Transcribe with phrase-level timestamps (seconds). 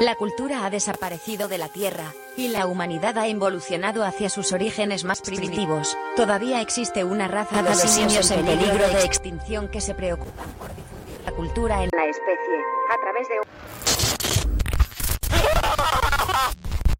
[0.00, 5.02] La cultura ha desaparecido de la Tierra, y la humanidad ha evolucionado hacia sus orígenes
[5.02, 5.98] más primitivos.
[6.14, 11.20] Todavía existe una raza de simios en peligro de extinción que se preocupan por difundir
[11.24, 13.40] la cultura en la especie, a través de...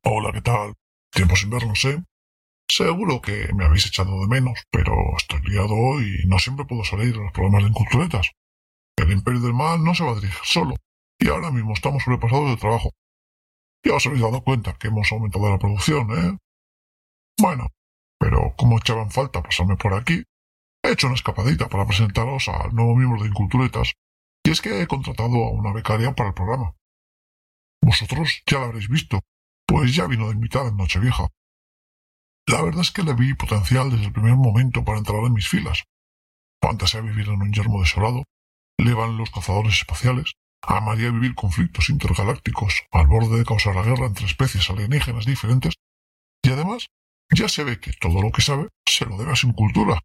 [0.02, 0.74] Hola, ¿qué tal?
[1.12, 2.02] Tiempo sin vernos, ¿eh?
[2.68, 6.82] Seguro que me habéis echado de menos, pero estoy liado hoy y no siempre puedo
[6.82, 8.32] salir a los programas de Inculturetas.
[8.96, 10.74] El Imperio del Mal no se va a dirigir solo,
[11.18, 12.90] y ahora mismo estamos sobrepasados de trabajo.
[13.84, 16.38] Ya os habéis dado cuenta que hemos aumentado la producción, ¿eh?
[17.40, 17.68] Bueno,
[18.18, 20.24] pero como echaban falta pasarme por aquí,
[20.82, 23.92] he hecho una escapadita para presentaros al nuevo miembro de Inculturetas,
[24.44, 26.74] y es que he contratado a una becaria para el programa.
[27.82, 29.20] Vosotros ya la habréis visto,
[29.66, 31.28] pues ya vino de invitada en Nochevieja.
[32.46, 35.48] La verdad es que le vi potencial desde el primer momento para entrar en mis
[35.48, 35.84] filas.
[36.62, 38.24] Fantasea vivir en un yermo desolado,
[38.78, 44.06] le van los cazadores espaciales, amaría vivir conflictos intergalácticos al borde de causar la guerra
[44.06, 45.74] entre especies alienígenas diferentes,
[46.42, 46.88] y además
[47.30, 50.00] ya se ve que todo lo que sabe se lo debe a su cultura.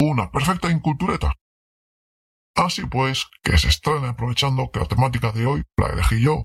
[0.00, 1.34] Una perfecta incultureta.
[2.54, 6.44] Así pues, que se estrena aprovechando que la temática de hoy la elegí yo,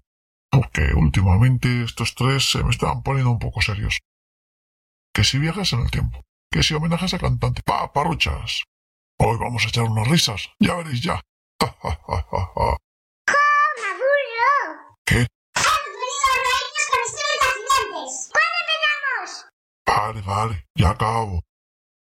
[0.49, 3.99] porque últimamente estos tres se me estaban poniendo un poco serios.
[5.13, 8.63] Que si viajes en el tiempo, que si homenajes a cantante, paparruchas.
[9.17, 11.21] Hoy vamos a echar unas risas, ya veréis ya.
[15.11, 15.27] ¿Qué?
[19.85, 21.41] Vale, vale, ya acabo.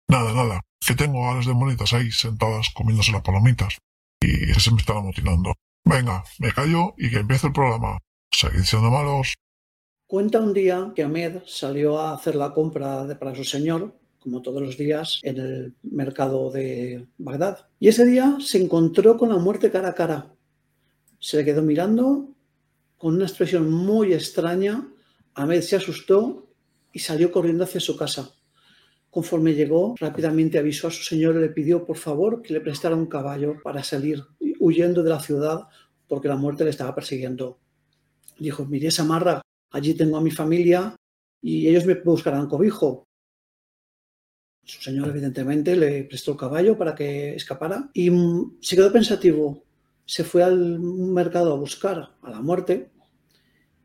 [0.08, 3.80] Nada, nada, que tengo a las demonitas ahí sentadas comiéndose las palomitas
[4.21, 5.53] y se me están amotinando.
[5.83, 7.97] Venga, me callo y que empiece el programa.
[8.31, 9.33] Seguid siendo malos.
[10.05, 14.44] Cuenta un día que Ahmed salió a hacer la compra de, para su señor, como
[14.44, 17.67] todos los días, en el mercado de Bagdad.
[17.80, 20.36] Y ese día se encontró con la muerte cara a cara.
[21.19, 22.33] Se le quedó mirando
[23.03, 24.87] con una expresión muy extraña,
[25.33, 26.47] Ahmed se asustó
[26.93, 28.31] y salió corriendo hacia su casa.
[29.09, 32.95] Conforme llegó, rápidamente avisó a su señor y le pidió por favor que le prestara
[32.95, 34.23] un caballo para salir
[34.58, 35.67] huyendo de la ciudad
[36.08, 37.59] porque la muerte le estaba persiguiendo.
[38.39, 40.95] Dijo, mire Samarra, allí tengo a mi familia
[41.42, 43.03] y ellos me buscarán cobijo.
[44.63, 49.65] Su señor evidentemente le prestó el caballo para que escapara y mm, se quedó pensativo.
[50.05, 52.92] Se fue al mercado a buscar a la muerte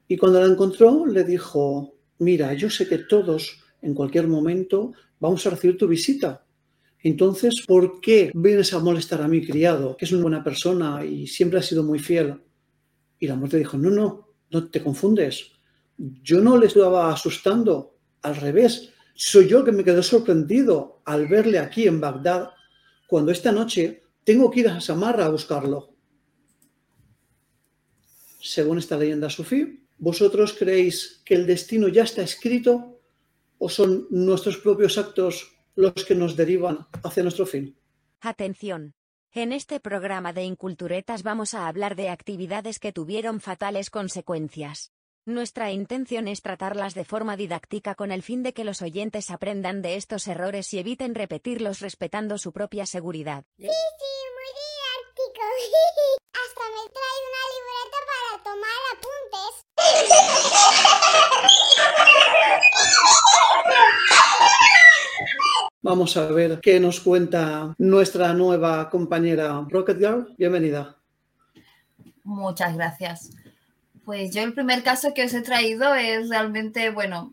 [0.08, 5.46] y cuando la encontró, le dijo, mira, yo sé que todos en cualquier momento vamos
[5.46, 6.44] a recibir tu visita.
[7.00, 11.26] Entonces, ¿por qué vienes a molestar a mi criado, que es una buena persona y
[11.26, 12.40] siempre ha sido muy fiel?
[13.20, 15.52] Y la muerte dijo, no, no, no te confundes.
[15.96, 18.90] Yo no le estaba asustando, al revés.
[19.14, 22.50] Soy yo que me quedé sorprendido al verle aquí en Bagdad,
[23.06, 25.94] cuando esta noche tengo que ir a Samarra a buscarlo.
[28.40, 33.00] Según esta leyenda sufí, ¿Vosotros creéis que el destino ya está escrito
[33.58, 37.76] o son nuestros propios actos los que nos derivan hacia nuestro fin?
[38.20, 38.94] Atención.
[39.32, 44.92] En este programa de Inculturetas vamos a hablar de actividades que tuvieron fatales consecuencias.
[45.26, 49.82] Nuestra intención es tratarlas de forma didáctica con el fin de que los oyentes aprendan
[49.82, 53.44] de estos errores y eviten repetirlos respetando su propia seguridad.
[53.58, 55.44] Sí, sí, muy didáctico.
[56.32, 59.17] Hasta me trae una libreta para tomar apuntes.
[65.80, 70.34] Vamos a ver qué nos cuenta nuestra nueva compañera Rocket Girl.
[70.36, 70.96] Bienvenida.
[72.24, 73.30] Muchas gracias.
[74.04, 77.32] Pues yo el primer caso que os he traído es realmente, bueno,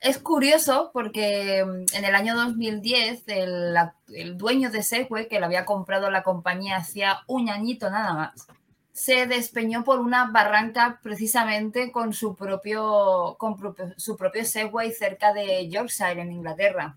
[0.00, 3.74] es curioso porque en el año 2010 el,
[4.14, 8.46] el dueño de Segway, que lo había comprado la compañía hacía un añito nada más,
[8.96, 13.54] se despeñó por una barranca precisamente con su propio, con
[13.98, 16.96] su propio Segway cerca de Yorkshire, en Inglaterra.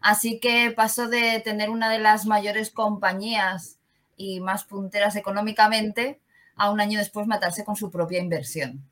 [0.00, 3.78] Así que pasó de tener una de las mayores compañías
[4.16, 6.20] y más punteras económicamente
[6.56, 8.82] a un año después matarse con su propia inversión.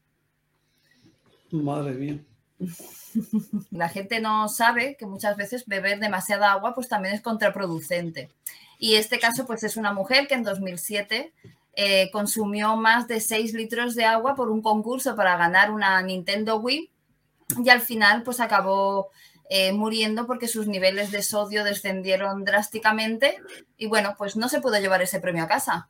[1.50, 2.20] Madre mía.
[3.72, 8.30] La gente no sabe que muchas veces beber demasiada agua pues también es contraproducente.
[8.78, 11.32] Y este caso pues es una mujer que en 2007
[11.74, 16.56] eh, consumió más de 6 litros de agua por un concurso para ganar una Nintendo
[16.56, 16.90] Wii
[17.64, 19.10] y al final pues acabó
[19.48, 23.36] eh, muriendo porque sus niveles de sodio descendieron drásticamente
[23.76, 25.88] y bueno, pues no se pudo llevar ese premio a casa.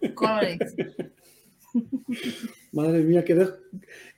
[2.72, 3.34] Madre mía, qué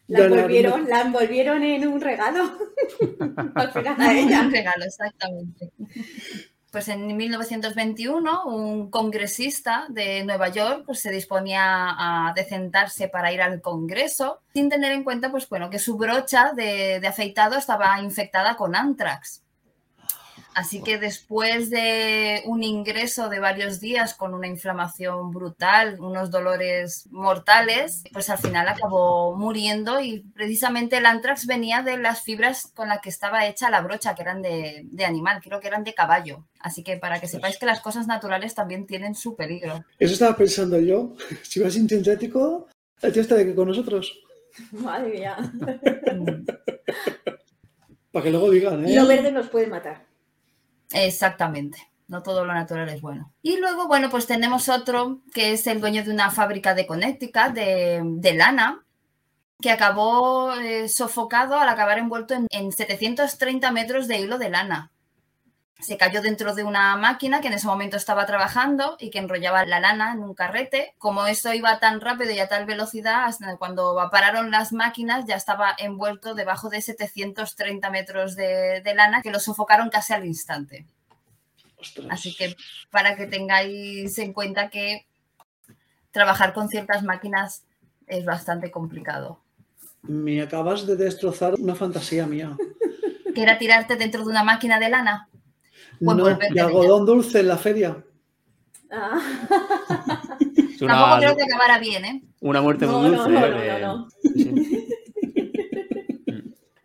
[0.07, 2.59] la envolvieron, la envolvieron en un regalo.
[3.55, 4.43] Al final a ella.
[4.43, 5.71] Un regalo, exactamente.
[6.75, 13.41] Pues en 1921 un congresista de Nueva York pues, se disponía a decentarse para ir
[13.41, 18.57] al Congreso sin tener en cuenta pues, bueno, que su brocha de, afeitado estaba infectada
[18.57, 19.44] con antrax.
[20.55, 27.09] Así que después de un ingreso de varios días con una inflamación brutal, unos dolores
[27.11, 32.89] mortales, pues al final acabó muriendo y precisamente el antrax venía de las fibras con
[32.89, 36.47] las que estaba hecha la brocha, que eran de, animal, creo que eran de caballo.
[36.61, 39.85] Así que para que sepáis que las cosas naturales también tienen su peligro.
[39.99, 41.15] Eso estaba pensando yo.
[41.43, 42.69] Si vas sintético,
[43.03, 44.19] el tío está de aquí con nosotros.
[44.73, 45.37] Madre mía.
[48.13, 48.95] para que luego digan, ¿eh?
[48.95, 50.14] Lo verde nos puede matar.
[50.95, 51.79] Exactamente.
[52.07, 53.33] No todo lo natural es bueno.
[53.43, 57.53] Y luego, bueno, pues tenemos otro que es el dueño de una fábrica de Connecticut
[57.53, 58.85] de, lana,
[59.61, 64.94] que acabó eh, sofocado al acabar envuelto en, en 730 metros de hilo de lana
[65.81, 69.65] se cayó dentro de una máquina que en ese momento estaba trabajando y que enrollaba
[69.67, 70.95] la lana en un carrete.
[70.99, 75.37] Como esto iba tan rápido y a tal velocidad, hasta cuando pararon las máquinas ya
[75.37, 80.87] estaba envuelto debajo de 730 metros de, lana que lo sofocaron casi al instante.
[82.09, 82.57] Así que
[82.91, 85.07] para que tengáis en cuenta que
[86.13, 87.65] trabajar con ciertas máquinas
[88.07, 89.41] es bastante complicado.
[90.03, 92.57] Me acabas de destrozar una fantasía mía.
[93.35, 95.29] ¿Que era tirarte dentro de una máquina de lana?
[96.01, 98.05] No, de algodón dulce en la feria.
[98.91, 99.21] Ah.
[100.79, 102.23] Tampoco creo que acabara bien, ¿eh?
[102.41, 103.31] Una muerte muy dulce.
[103.81, 104.09] No,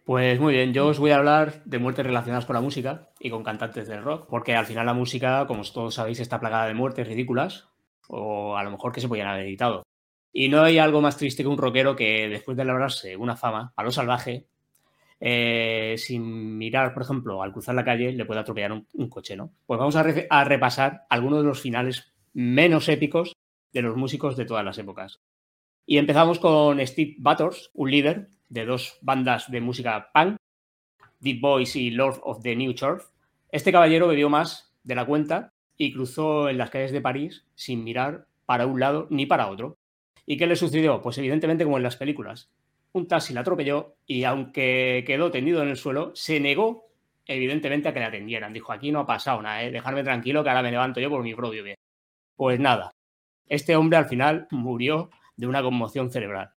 [0.06, 3.30] Pues muy bien, yo os voy a hablar de muertes relacionadas con la música y
[3.30, 6.74] con cantantes del rock, porque al final la música, como todos sabéis, está plagada de
[6.74, 7.68] muertes ridículas
[8.08, 9.84] o a lo mejor que se podían haber editado.
[10.34, 13.72] Y no hay algo más triste que un rockero que después de labrarse una fama
[13.76, 14.48] a lo salvaje
[15.20, 19.52] eh, sin mirar, por ejemplo, al cruzar la calle, le puede atropellar un, coche, ¿no?
[19.66, 23.36] Pues vamos a, repasar algunos de los finales menos épicos
[23.74, 25.20] de los músicos de todas las épocas.
[25.86, 30.38] Y empezamos con Steve Butters, un líder de dos bandas de música punk,
[31.20, 33.04] Deep Boys y Lord of the New Church.
[33.52, 37.84] Este caballero bebió más de la cuenta y cruzó en las calles de París sin
[37.84, 39.78] mirar para un lado ni para otro.
[40.26, 41.02] ¿Y qué le sucedió?
[41.02, 42.52] Pues evidentemente como en las películas
[42.94, 46.90] un taxi la atropelló y aunque quedó tendido en el suelo, se negó
[47.26, 48.54] evidentemente a que le atendieran.
[48.54, 49.72] Dijo, aquí no ha pasado nada, ¿eh?
[49.72, 51.76] dejarme tranquilo que ahora me levanto yo por mi propio bien.
[52.36, 52.92] Pues nada,
[53.48, 56.52] este hombre al final murió de una conmoción cerebral.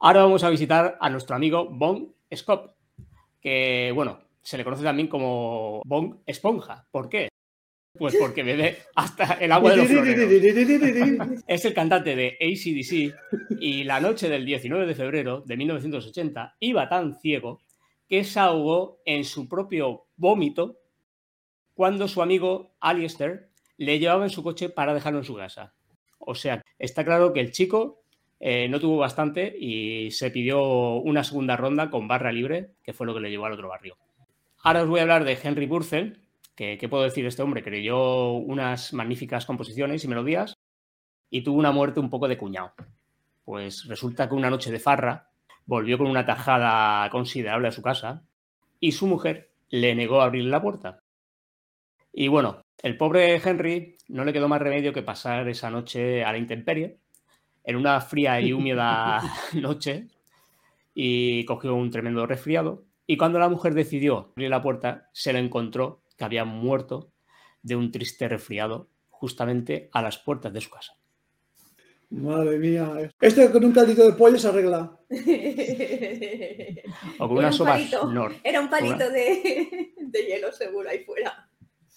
[0.00, 2.74] Ahora vamos a visitar a nuestro amigo Bon Scott,
[3.40, 6.86] que bueno, se le conoce también como Bon Esponja.
[6.90, 7.28] ¿Por qué?
[7.96, 11.42] Pues porque bebe hasta el agua de los floreros.
[11.46, 16.88] es el cantante de ACDC y la noche del 19 de febrero de 1980 iba
[16.88, 17.60] tan ciego
[18.08, 20.78] que se ahogó en su propio vómito
[21.74, 25.74] cuando su amigo Alistair le llevaba en su coche para dejarlo en su casa.
[26.18, 28.02] O sea, está claro que el chico
[28.40, 33.06] eh, no tuvo bastante y se pidió una segunda ronda con barra libre, que fue
[33.06, 33.96] lo que le llevó al otro barrio.
[34.62, 35.66] Ahora os voy a hablar de Henry
[36.58, 37.62] Burcel, ¿Qué, puedo decir este hombre?
[37.62, 40.54] Creyó unas magníficas composiciones y melodías
[41.30, 42.72] y tuvo una muerte un poco de cuñado.
[43.44, 45.30] Pues resulta que una noche de farra
[45.66, 48.24] volvió con una tajada considerable a su casa
[48.80, 51.00] y su mujer le negó a abrirle la puerta.
[52.12, 56.32] Y bueno, el pobre Henry no le quedó más remedio que pasar esa noche a
[56.32, 56.98] la intemperie,
[57.64, 59.22] en una fría y húmeda
[59.54, 60.08] noche,
[60.94, 62.84] y cogió un tremendo resfriado.
[63.06, 67.12] Y cuando la mujer decidió abrir la puerta, se lo encontró que había muerto
[67.62, 70.94] de un triste resfriado justamente a las puertas de su casa.
[72.10, 73.10] Madre mía.
[73.20, 74.98] Este con un caldito de pollo se arregla.
[77.18, 77.78] o con una sopa
[78.42, 81.48] Era un palito de, hielo seguro ahí fuera.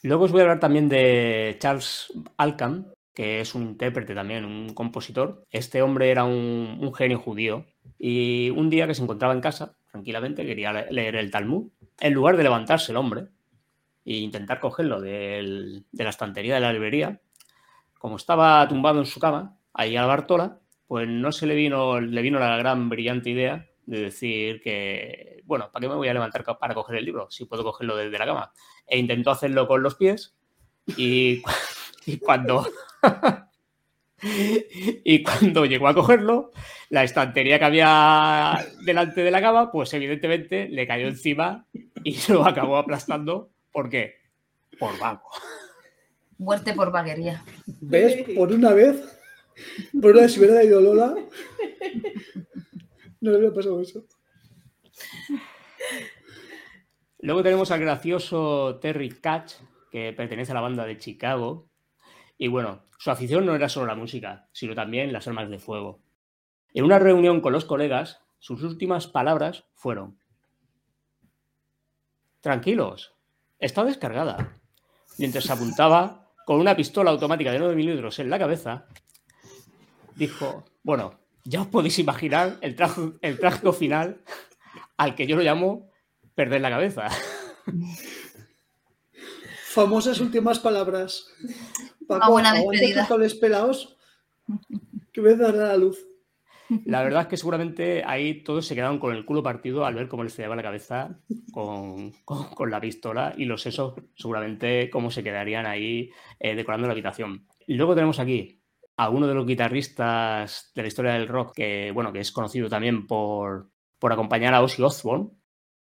[0.03, 4.73] Luego os voy a hablar también de Charles Alcam, que es un intérprete también, un
[4.73, 5.45] compositor.
[5.49, 7.65] Este hombre era un, un genio judío
[7.97, 11.69] y un día que se encontraba en casa, tranquilamente, quería leer el Talmud.
[11.99, 13.27] En lugar de levantarse el hombre,
[14.05, 17.21] e intentar cogerlo de la estantería de la librería,
[18.01, 22.01] como estaba tumbado en su cama, ahí a la Bartola, pues no se le vino,
[22.01, 26.13] le vino la gran brillante idea de decir que, bueno, ¿para qué me voy a
[26.13, 27.29] levantar para coger el libro?
[27.29, 28.51] Si puedo cogerlo desde la cama.
[28.87, 30.35] E intentó hacerlo con los pies
[30.97, 31.41] y,
[32.05, 32.67] y cuando...
[34.23, 36.51] y cuando llegó a cogerlo,
[36.89, 41.65] la estantería que había delante de la cama, pues evidentemente le cayó encima
[42.03, 44.15] y lo acabó aplastando ¿Por qué?
[44.79, 45.29] Por vago.
[46.37, 47.43] Muerte por vaguería.
[47.81, 48.25] ¿Ves?
[48.35, 49.19] Por una vez,
[50.01, 51.15] por una vez si hubiera ido Lola,
[53.21, 54.05] no le hubiera pasado eso.
[57.19, 59.53] Luego tenemos al gracioso Terry Catch,
[59.91, 61.69] que pertenece a la banda de Chicago.
[62.37, 66.01] Y bueno, su afición no era solo la música, sino también las armas de fuego.
[66.73, 70.17] En una reunión con los colegas, sus últimas palabras fueron,
[72.41, 73.13] Tranquilos,
[73.61, 74.57] está descargada.
[75.17, 78.87] Mientras se apuntaba con una pistola automática de 9 milímetros en la cabeza,
[80.15, 82.75] dijo, bueno, ya os podéis imaginar el,
[83.21, 84.21] el trágico final
[84.97, 85.89] al que yo lo llamo
[86.35, 87.07] perder la cabeza.
[89.71, 91.27] Famosas últimas palabras.
[92.07, 93.07] Una buena despedida.
[93.39, 93.97] pelados
[95.13, 95.97] que me dará la luz.
[96.85, 100.07] La verdad es que seguramente ahí todos se quedaron con el culo partido al ver
[100.07, 101.19] cómo les llevaba la cabeza
[101.51, 102.13] con,
[102.69, 106.09] la pistola y los sesos seguramente cómo se quedarían ahí
[106.39, 107.47] eh, decorando la habitación.
[107.67, 108.61] Luego tenemos aquí
[108.97, 112.69] a uno de los guitarristas de la historia del rock que, bueno, que es conocido
[112.69, 115.29] también por, por acompañar a Ozzy Osbourne,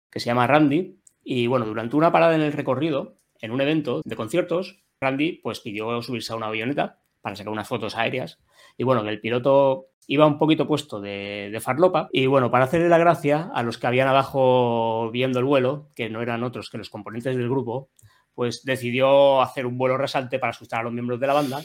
[0.09, 0.99] que se llama Randy.
[1.23, 5.59] Y bueno, durante una parada en el recorrido, en un evento de conciertos, Randy pues
[5.59, 8.39] pidió subirse a una avioneta para sacar unas fotos aéreas.
[8.77, 12.09] Y bueno, el piloto iba un poquito puesto de, farlopa.
[12.11, 16.09] Y bueno, para hacerle la gracia a los que habían abajo viendo el vuelo, que
[16.09, 17.89] no eran otros que los componentes del grupo,
[18.33, 21.61] pues decidió hacer un vuelo resalte para asustar a los miembros de la banda.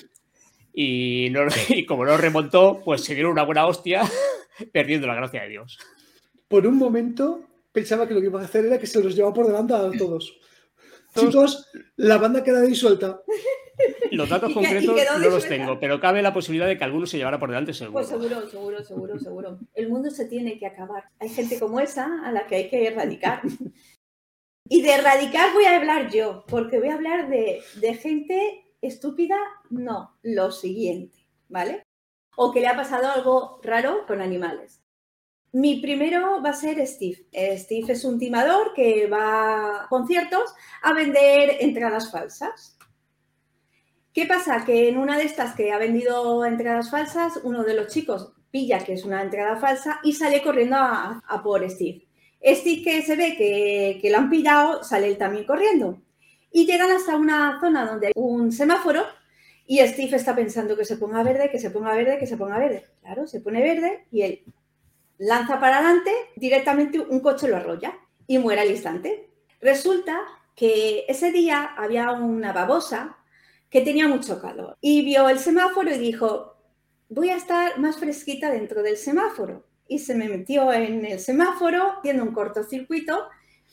[0.73, 1.33] Y,
[1.68, 4.02] y como no remontó, pues se dieron una buena hostia,
[4.73, 5.78] perdiendo la gracia de Dios.
[6.49, 7.40] Por un momento
[7.73, 9.90] pensaba que lo que iba a hacer era que se los llevaba por delante a
[9.92, 10.38] todos.
[11.14, 11.66] Chicos,
[11.97, 13.21] la banda queda disuelta.
[14.11, 17.38] Los datos concretos no los tengo, pero cabe la posibilidad de que alguno se llevara
[17.38, 17.95] por delante seguro.
[17.95, 19.59] Pues seguro, seguro, seguro, seguro.
[19.75, 21.05] El mundo se tiene que acabar.
[21.19, 23.43] Hay gente como esa a la que hay que erradicar.
[24.71, 29.37] Y de erradicar voy a hablar yo, porque voy a hablar de, de gente estúpida,
[29.71, 31.83] no, lo siguiente, ¿vale?
[32.37, 34.83] O que le ha pasado algo raro con animales.
[35.53, 37.27] Mi primero va a ser Steve.
[37.57, 42.77] Steve es un timador que va a conciertos a vender entradas falsas.
[44.18, 44.64] ¿Qué pasa?
[44.64, 48.80] Que en una de estas que ha vendido entradas falsas, uno de los chicos pilla
[48.80, 52.04] que es una entrada falsa y sale corriendo a, por Steve.
[52.44, 56.02] Steve que se ve que, que lo han pillado, sale él también corriendo.
[56.50, 59.04] Y llegan hasta una zona donde hay un semáforo
[59.64, 62.58] y Steve está pensando que se ponga verde, que se ponga verde, que se ponga
[62.58, 62.87] verde.
[63.02, 64.42] Claro, se pone verde y él
[65.18, 67.96] lanza para adelante, directamente un coche lo arrolla
[68.26, 69.30] y muere al instante.
[69.60, 70.18] Resulta
[70.56, 73.17] que ese día había una babosa
[73.70, 76.56] que tenía mucho calor y vio el semáforo y dijo,
[77.08, 79.64] voy a estar más fresquita dentro del semáforo.
[79.87, 83.26] Y se me metió en el semáforo haciendo un cortocircuito,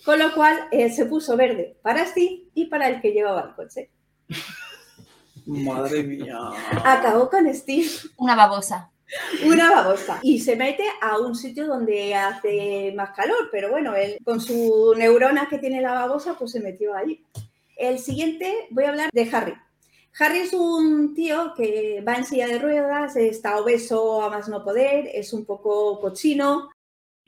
[0.05, 3.55] con lo cual eh, se puso verde para sí y para el que llevaba el
[3.55, 3.89] coche.
[5.45, 6.37] Madre mía.
[6.83, 7.87] Acabó con Steve.
[8.17, 8.89] Una babosa.
[9.45, 10.19] Una babosa.
[10.23, 14.93] Y se mete a un sitio donde hace más calor, pero bueno, él con su
[14.97, 17.23] neurona que tiene la babosa, pues se metió allí.
[17.77, 19.53] El siguiente voy a hablar de Harry.
[20.17, 24.63] Harry es un tío que va en silla de ruedas, está obeso a más no
[24.63, 26.69] poder, es un poco cochino.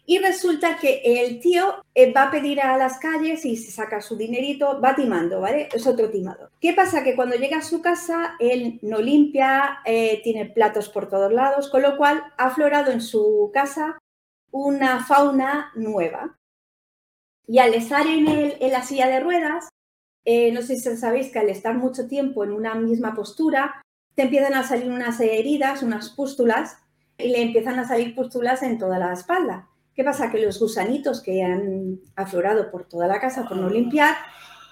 [0.05, 3.99] Y resulta que el tío eh, va a pedir a las calles y se saca
[3.99, 5.67] su dinerito, va timando, ¿vale?
[5.73, 6.49] Es otro timador.
[6.61, 7.03] ¿Qué pasa?
[7.03, 11.69] Que cuando llega a su casa, él no limpia, eh, tiene platos por todos lados,
[11.69, 13.99] con lo cual ha aflorado en su casa
[14.49, 16.37] una fauna nueva.
[17.45, 19.67] Y al estar en, en la silla de ruedas,
[20.29, 23.81] eh, no sé si sabéis que al estar mucho tiempo en una misma postura,
[24.13, 26.75] te empiezan a salir unas heridas, unas pústulas,
[27.17, 29.69] y le empiezan a salir pústulas en toda la espalda.
[29.95, 30.29] ¿Qué pasa?
[30.29, 34.17] Que los gusanitos que han aflorado por toda la casa por no limpiar,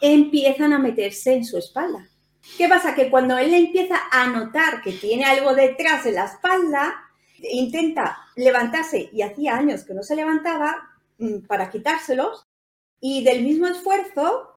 [0.01, 2.05] empiezan a meterse en su espalda.
[2.57, 2.93] ¿Qué pasa?
[2.93, 6.95] Que cuando él empieza a notar que tiene algo detrás en la espalda,
[7.49, 10.75] intenta levantarse y hacía años que no se levantaba
[11.17, 12.45] mm, para quitárselos
[12.99, 14.54] y del mismo esfuerzo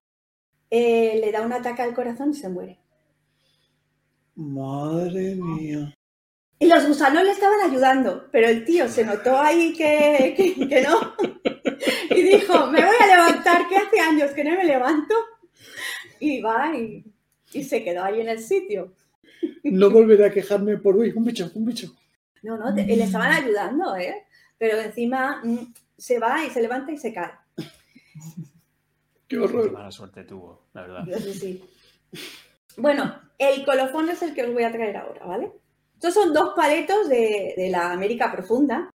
[0.70, 2.78] eh, le da un ataque al corazón y se muere.
[4.34, 5.94] Madre mía.
[6.60, 10.34] Y los gusanos le estaban ayudando, pero el tío se notó ahí que,
[10.68, 11.14] que, no.
[12.10, 15.14] Y dijo, me voy a levantar, que hace años que no me levanto.
[16.18, 17.04] Y va y,
[17.52, 18.92] y se quedó ahí en el sitio.
[19.62, 21.94] No volveré a quejarme por, uy, un bicho, un bicho.
[22.42, 24.26] No, no, le estaban ayudando, ¿eh?
[24.56, 27.30] Pero encima mm, se va y se levanta y se cae.
[29.28, 29.66] Qué horror.
[29.66, 31.04] Qué mala suerte tuvo, la verdad.
[31.18, 31.62] Sí,
[32.76, 35.52] Bueno, el colofón es el que os voy a traer ahora, ¿vale?
[35.94, 38.90] Estos son dos paletos de, la América profunda.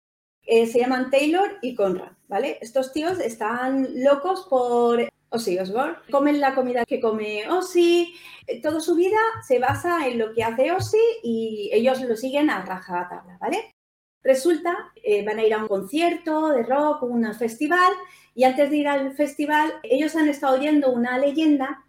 [0.42, 2.58] Eh, se llaman Taylor y Conrad, ¿vale?
[2.60, 5.96] Estos tíos están locos por Ozzy Osbourne.
[6.10, 8.14] Comen la comida que come Ozzy.
[8.46, 12.50] Eh, toda su vida se basa en lo que hace Ozzy y ellos lo siguen
[12.50, 13.74] a rajatabla, ¿vale?
[14.22, 17.92] Resulta, eh, van a ir a un concierto de rock, un festival,
[18.34, 21.84] y antes de ir al festival, ellos han estado oyendo una leyenda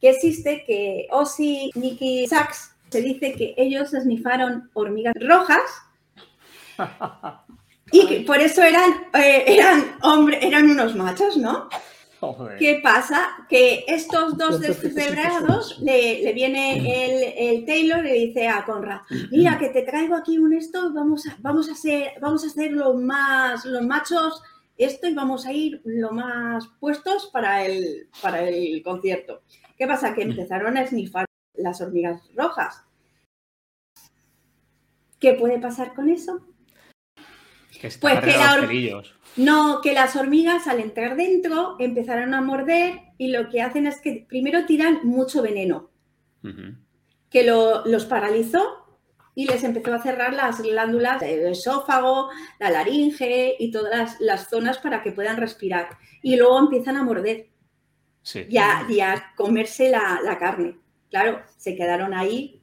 [0.00, 5.60] que existe que Ozzy, Nicky Sachs, se dice que ellos esnifaron hormigas rojas
[7.92, 11.68] y que por eso eran, eh, eran, hombre, eran unos machos, ¿no?
[12.58, 13.46] ¿Qué pasa?
[13.48, 18.64] Que estos dos Los descerebrados le, le viene el, el Taylor y le dice a
[18.64, 22.48] Conrad, mira que te traigo aquí un esto, vamos a, vamos a hacer, vamos a
[22.48, 24.42] hacer lo más, los machos
[24.76, 29.42] esto y vamos a ir lo más puestos para el, para el concierto.
[29.76, 30.14] ¿Qué pasa?
[30.14, 32.84] Que empezaron a esnifar las hormigas rojas.
[35.18, 36.46] ¿Qué puede pasar con eso?
[37.80, 39.14] Que Pues que la los.
[39.36, 44.00] No, que las hormigas al entrar dentro empezaron a morder y lo que hacen es
[44.00, 45.90] que primero tiran mucho veneno,
[47.30, 48.84] que lo- los paralizó
[49.34, 54.48] y les empezó a cerrar las glándulas del esófago, la laringe y todas las, las
[54.50, 55.88] zonas para que puedan respirar.
[56.22, 57.46] Y luego empiezan a morder
[58.22, 58.44] Sí.
[58.50, 60.76] y a, y a comerse la, la carne.
[61.10, 62.60] Claro, se quedaron ahí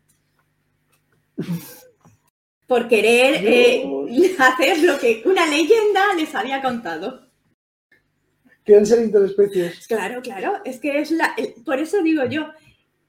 [2.68, 3.86] por querer eh,
[4.40, 7.22] hacer lo que una leyenda les había contado.
[8.64, 9.86] Quieren ser interespecies.
[9.88, 11.34] Claro, claro, es que es la.
[11.38, 12.48] el- por eso digo yo,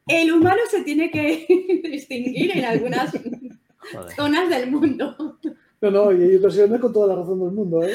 [0.07, 1.47] el humano se tiene que
[1.91, 3.11] distinguir en algunas
[3.93, 4.15] Joder.
[4.15, 5.39] zonas del mundo.
[5.81, 7.95] No, no, y hay ocasiones con toda la razón del mundo, ¿eh?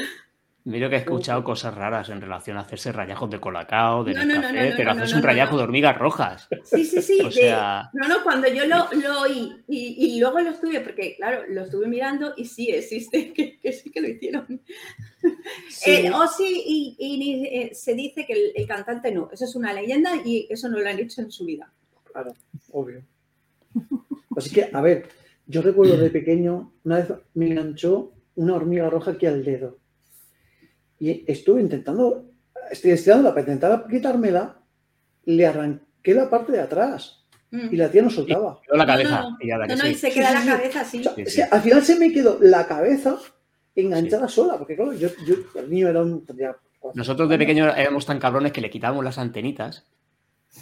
[0.64, 4.24] Miro que he escuchado cosas raras en relación a hacerse rayajos de colacao, de No,
[4.26, 5.58] no, no, café, no, no, pero no, un rayajo no.
[5.58, 6.48] de hormigas rojas.
[6.64, 7.20] Sí, sí, sí.
[7.22, 10.82] O de- sea, no, no, cuando yo lo, lo oí y, y luego lo estuve,
[10.82, 14.62] porque claro, lo estuve mirando y sí existe, que, que sí que lo hicieron.
[15.70, 15.92] Sí.
[15.92, 19.56] Eh, o sí, y, y eh, se dice que el, el cantante no, eso es
[19.56, 21.72] una leyenda y eso no lo han hecho en su vida.
[22.12, 22.36] Claro,
[22.72, 23.02] obvio.
[24.36, 25.08] Así que, a ver,
[25.48, 29.78] yo recuerdo de pequeño, una vez me enganchó una hormiga roja aquí al dedo.
[31.02, 32.32] Y estuve intentando,
[32.72, 34.58] estoy estirándola para intentar quitármela,
[35.26, 37.18] le arranqué la parte de atrás
[37.54, 37.68] Mm.
[37.70, 38.62] y la tía no soltaba.
[38.66, 39.22] quedó la No, cabeza.
[39.24, 39.88] no, y que No, sí.
[39.90, 41.04] y se queda Sí, la sí, cabeza así.
[41.06, 43.18] O sea, al final se me quedó la cabeza
[43.76, 46.22] enganchada sola, porque claro, yo, yo el niño era un...
[46.80, 49.84] cuatro Nosotros de pequeños éramos tan cabrones que le quitábamos las antenitas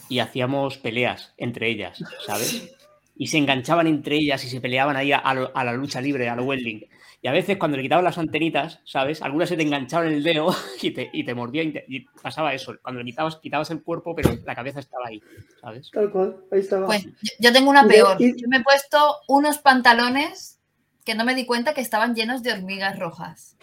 [0.08, 2.72] y hacíamos peleas entre ellas, ¿sabes?
[3.16, 6.28] Y se enganchaban entre ellas y se peleaban ahí a, lo- a la lucha libre,
[6.28, 6.86] al welding.
[7.22, 9.22] Y a veces cuando le quitaban las antenitas, ¿sabes?
[9.22, 12.02] Algunas se te enganchaban en el dedo y te, y te mordía y, te- y
[12.22, 12.76] pasaba eso.
[12.82, 15.22] Cuando le quitabas, quitabas el cuerpo, pero la cabeza estaba ahí,
[15.62, 15.92] ¿sabes?
[15.92, 16.86] Tal cual, ahí estaba.
[16.86, 17.06] Pues
[17.40, 18.18] yo- tengo una peor.
[18.20, 20.60] Yo me he puesto unos pantalones
[21.04, 23.58] que no me di cuenta que estaban llenos de hormigas rojas.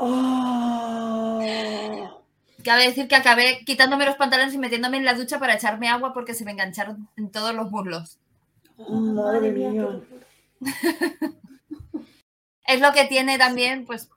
[0.00, 1.40] ¡Ah!
[2.64, 6.12] Cabe decir que acabé quitándome los pantalones y metiéndome en la ducha para echarme agua
[6.12, 8.18] porque se me engancharon en todos los muslos.
[8.88, 10.00] Madre mía.
[12.68, 14.08] Es lo que tiene también, pues,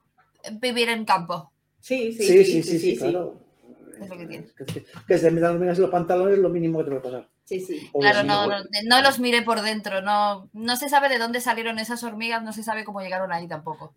[0.59, 1.51] vivir en campo.
[1.79, 3.35] Sí, sí, Sí, sí, sí, sí, sí, claro.
[3.99, 4.45] Es lo que tiene.
[4.57, 7.01] Que, que- que se metan hormigas en los pantalones es lo mínimo que te puede
[7.03, 7.27] pasar.
[7.45, 7.89] sí, sí.
[7.99, 10.01] Claro, no, no, no, los miré por dentro.
[10.01, 13.47] No, no se sabe de dónde salieron esas hormigas, no se sabe cómo llegaron ahí
[13.47, 13.93] tampoco.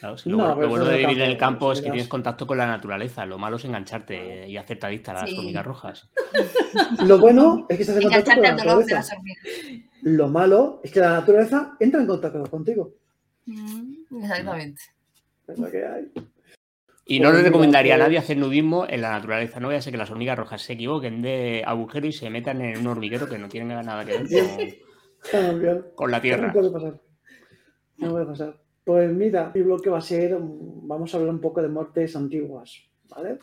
[0.00, 2.08] Claro, sí, No, lo, bueno- lo de es vivir en el campo, es que tienes
[2.08, 3.24] contacto con la naturaleza.
[3.26, 5.38] Lo malo es engancharte y hacerte adicta a las Sí.
[5.38, 6.08] hormigas rojas.
[7.04, 8.94] Lo bueno es que estás en contacto con Engancharte la al dolor de naturaleza.
[8.96, 9.82] las hormigas.
[10.02, 12.90] Lo malo es que la naturaleza entra en contacto contigo.
[13.46, 14.82] Mm, Exactamente.
[15.48, 16.12] Es lo que hay.
[17.04, 19.58] Y no Pues le mira, recomendaría a pues- nadie hacer nudismo en la naturaleza.
[19.60, 22.60] No vaya a ser que las hormigas rojas se equivoquen de agujero y se metan
[22.60, 24.78] en un hormiguero que no tiene nada que ver
[25.96, 26.52] con, la No tierra.
[26.52, 27.00] puede pasar.
[27.98, 28.60] No puede pasar.
[28.84, 32.84] Pues mira, mi bloque va a ser, vamos a hablar un poco de muertes antiguas,
[33.08, 33.38] ¿vale?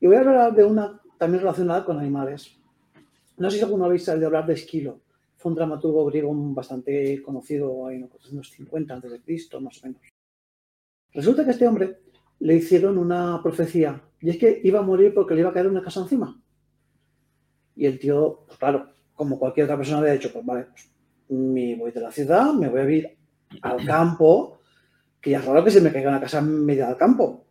[0.00, 2.56] Y voy a hablar de una también relacionada con animales.
[3.38, 5.00] No sé si alguno habéis oído hablar de Esquilo.
[5.36, 10.02] Fue un dramaturgo griego bastante conocido en los 450 a.C., más o menos.
[11.12, 11.98] Resulta que a este hombre
[12.40, 15.68] le hicieron una profecía, y es que iba a morir porque le iba a caer
[15.68, 16.40] una casa encima.
[17.74, 20.90] Y el tío, pues claro, como cualquier otra persona había dicho, pues vale, pues
[21.28, 23.18] me voy de la ciudad, me voy a ir
[23.62, 24.60] al campo,
[25.20, 27.44] que ya es raro que se me caiga una casa en medio del campo.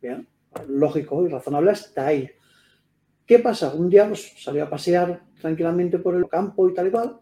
[0.00, 0.26] Bien,
[0.68, 2.28] lógico y razonable hasta ahí.
[3.28, 3.74] ¿Qué pasa?
[3.74, 7.20] Un día pues, salió a pasear tranquilamente por el campo y tal y cual.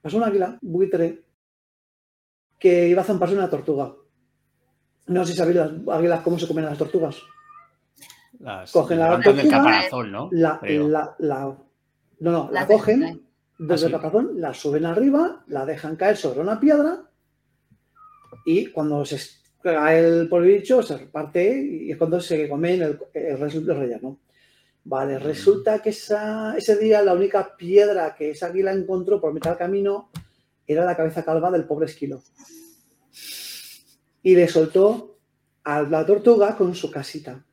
[0.00, 1.22] Pasó un águila, buitre,
[2.58, 3.92] que iba a zamparse una tortuga.
[5.08, 7.18] No sé si sabéis las águilas cómo se comen las tortugas.
[8.40, 10.28] Las, Cogen la del tortuga, caparazón, ¿no?
[10.32, 10.88] La, Creo.
[10.88, 11.56] la, la-
[12.20, 13.00] no, no, la cogen
[13.58, 14.00] desde Ah, el sí.
[14.00, 17.02] caparazón, la suben arriba, la dejan caer sobre una piedra
[18.46, 19.20] y cuando se
[19.62, 24.18] cae el polvillo se reparte y es cuando se comen el, el del relleno.
[24.84, 29.50] Vale, resulta que esa, ese día la única piedra que esa águila encontró por mitad
[29.50, 30.10] del camino
[30.66, 32.22] era la cabeza calva del pobre esquilo.
[34.22, 35.18] Y le soltó
[35.64, 37.44] a la tortuga con su casita.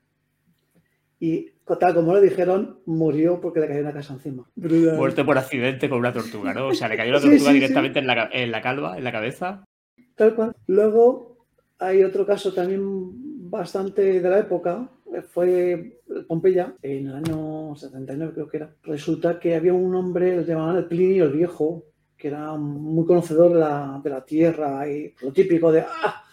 [1.20, 4.50] Y tal como le dijeron, murió porque le cayó una casa encima.
[4.56, 6.68] Muerte por accidente con una tortuga, ¿no?
[6.68, 7.54] O sea, le cayó la tortuga sí, sí.
[7.54, 9.64] directamente En, la, en la calva, en la cabeza.
[10.16, 10.56] Tal cual.
[10.68, 11.46] Luego
[11.78, 12.82] hay otro caso también
[13.50, 14.90] bastante de la época,
[15.32, 18.76] fue Pompeya, en el año 79 creo que era.
[18.84, 21.86] Resulta que había un hombre, le llamaban el Plinio el Viejo,
[22.18, 26.24] que era muy conocedor de la, de la tierra y lo típico de, ah,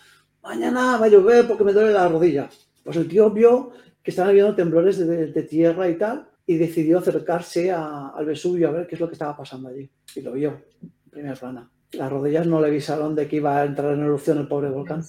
[0.43, 2.49] mañana va a llover porque me duele la rodilla.
[2.85, 3.71] Pues el tío vio
[4.03, 8.69] que estaban habiendo temblores de, de tierra y tal, y decidió acercarse a- al Vesubio
[8.69, 9.91] a ver qué es lo que estaba pasando allí.
[10.15, 11.69] Y lo vio, en primera plana.
[11.93, 15.03] Las rodillas no le avisaron de que iba a entrar en erupción el pobre volcán.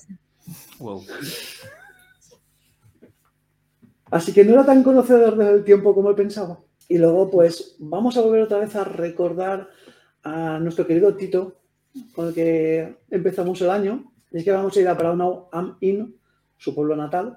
[0.80, 1.04] Wow.
[4.10, 6.60] Así que no era tan conocedor del tiempo como él pensaba.
[6.88, 9.70] Y luego, pues, vamos a volver otra vez a recordar
[10.24, 11.58] a nuestro querido Tito,
[12.14, 14.12] con el que empezamos el año.
[14.32, 16.16] Y es que vamos a ir a Braunau am Inn,
[16.58, 17.36] su pueblo natal,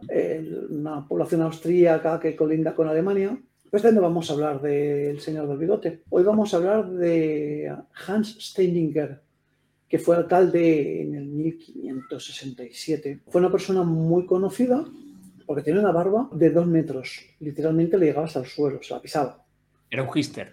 [0.70, 3.38] una población austríaca que colinda con Alemania.
[3.70, 6.02] Pues no vamos a hablar del señor del bigote.
[6.10, 7.72] Hoy vamos a hablar de
[8.06, 9.20] Hans Steininger,
[9.88, 13.20] que fue alcalde en el 1567.
[13.28, 14.84] Fue una persona muy conocida
[15.50, 17.18] porque tenía una barba de dos metros.
[17.40, 19.44] Literalmente le llegaba hasta el suelo, se la pisaba.
[19.90, 20.52] Era un hister.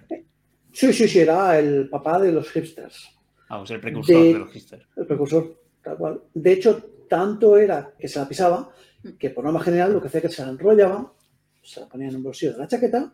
[0.72, 3.08] Sí, sí, sí, era el papá de los hipsters,
[3.48, 4.88] Vamos, el precursor De- de, los hipsters.
[4.96, 6.24] el precursor, tal cual.
[6.34, 8.72] De hecho, tanto era que se la pisaba
[9.20, 11.14] que por norma general lo que hacía que se la enrollaba,
[11.62, 13.14] se la ponía en un bolsillo de la chaqueta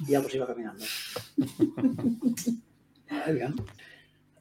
[0.00, 0.84] y ya pues iba caminando.
[3.10, 3.54] Ahí bien.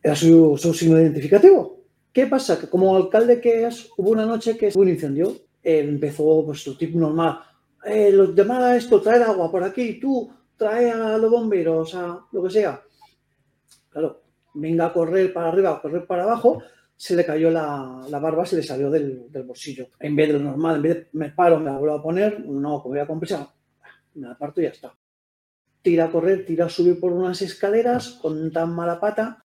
[0.02, 1.84] Era su, su signo identificativo.
[2.12, 2.60] ¿Qué pasa?
[2.60, 5.32] Que como alcalde que es, hubo una noche que hubo un incendio.
[5.63, 7.39] Él empezó pues tipo normal.
[7.86, 12.43] Eh, los a esto, traer agua por aquí, tú trae a los bomberos, a lo
[12.43, 12.80] que sea.
[13.89, 14.21] Claro,
[14.54, 16.62] venga a correr para arriba, a correr para abajo,
[16.95, 19.88] se le cayó la, la barba, se le salió del, del bolsillo.
[20.00, 22.45] En vez de lo normal, en vez de me paro, me la vuelvo a poner,
[22.45, 23.47] no, como voy a compensar,
[24.13, 24.95] me la parto y ya está.
[25.82, 29.43] Tira a correr, tira a subir por unas escaleras con tan mala pata,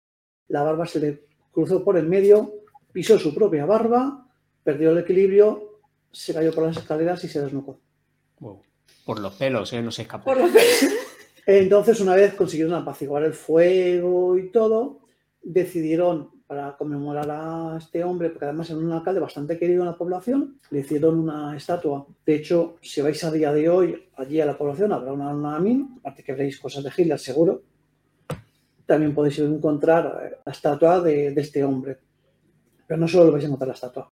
[0.49, 2.53] la barba se le cruzó por el medio,
[2.93, 4.29] pisó su propia barba,
[4.63, 5.66] perdió el equilibrio,
[6.17, 7.79] se cayó por las escaleras y se desnucó.
[8.41, 8.63] Wow.
[9.05, 9.83] Por los pelos, ¿eh?
[9.83, 10.25] No se escapó.
[10.25, 10.39] Por
[11.47, 15.01] Entonces, una vez consiguieron apaciguar el fuego y todo,
[15.43, 19.97] decidieron, para conmemorar a este hombre, porque además era un alcalde bastante querido en la
[19.97, 22.07] población, le hicieron una estatua.
[22.25, 25.59] De hecho, si vais a día de hoy allí a la población, habrá una, una
[25.61, 27.63] min, aparte que veréis cosas de Hitler, seguro.
[28.87, 31.99] También podéis encontrar eh, la estatua de, de este hombre.
[32.87, 34.13] Pero no solo lo vais a encontrar la estatua.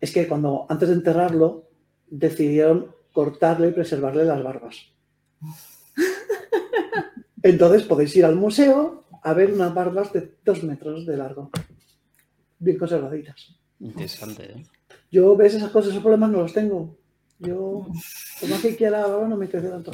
[0.00, 1.68] Es que cuando, antes de enterrarlo,
[2.06, 4.76] decidieron cortarle y preservarle las barbas.
[7.42, 11.50] Entonces podéis ir al museo a ver unas barbas de dos metros de largo,
[12.58, 13.54] bien conservaditas.
[13.80, 14.66] Interesante, ¿eh?
[15.10, 16.96] Yo, ves, esas cosas, esos problemas no los tengo.
[17.38, 17.86] Yo,
[18.48, 19.92] más que quiera la barba, no me crece tanto.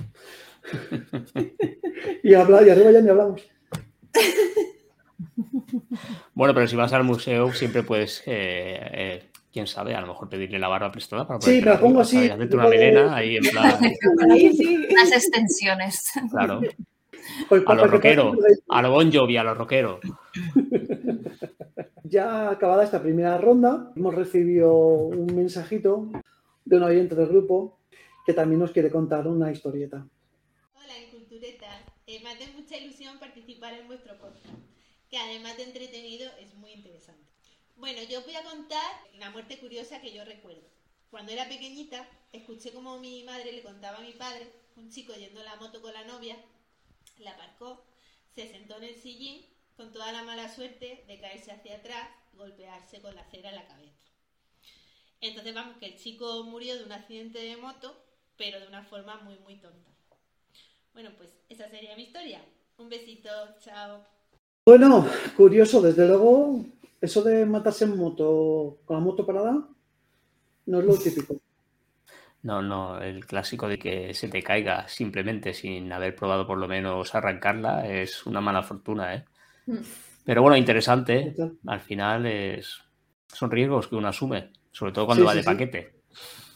[2.23, 3.43] y, habla, y arriba ya ni hablamos.
[6.35, 9.23] Bueno, pero si vas al museo siempre puedes, eh, eh,
[9.55, 12.29] quién sabe, a lo mejor pedirle la barba prestada para Sí, me la pongo así,
[12.29, 13.79] Hacerte una melena ahí en plan,
[14.37, 14.87] sí.
[14.91, 16.11] Las extensiones.
[16.31, 16.61] claro.
[17.49, 20.01] Pues, A lo para que rockero, tengáis- a lo Bon Jovi, a lo rockero.
[22.07, 26.09] Ya acabada esta primera ronda, hemos recibido un mensajito
[26.65, 27.81] de un oyente del grupo
[28.27, 30.07] que también nos quiere contar una historieta.
[30.75, 31.67] Hola, Incultureta.
[32.07, 34.47] Eh, me hace mucha ilusión participar en vuestro podcast,
[35.11, 36.54] que además de entretenido es.
[37.85, 38.81] Bueno, yo os voy a contar
[39.19, 40.67] la muerte curiosa que yo recuerdo.
[41.11, 45.41] Cuando era pequeñita, escuché como mi madre le contaba a mi padre, un chico yendo
[45.41, 46.35] en la moto con la novia,
[47.19, 47.85] la aparcó,
[48.35, 49.45] se sentó en el sillín
[49.77, 53.57] con toda la mala suerte de caerse hacia atrás y golpearse con la acera en
[53.57, 54.01] la cabeza.
[55.21, 58.03] Entonces vamos, que el chico murió de un accidente de moto,
[58.39, 59.91] pero de una forma muy, muy tonta.
[60.95, 62.43] Bueno, pues esa sería mi historia.
[62.79, 63.29] Un besito,
[63.63, 64.07] chao.
[64.65, 66.65] Bueno, curioso, desde luego,
[67.05, 69.69] eso de matarse en moto con la moto parada
[70.67, 71.37] no es lo típico.
[72.43, 76.69] No, no, el clásico de que se te caiga simplemente sin haber probado por lo
[76.69, 79.25] menos arrancarla es una mala fortuna, ¿eh?
[79.67, 79.77] Mm.
[80.25, 81.35] Pero bueno, interesante.
[81.67, 82.81] Al final es,
[83.29, 85.47] son riesgos que uno asume, sobre todo cuando Sí, va sí, de sí.
[85.47, 85.95] paquete.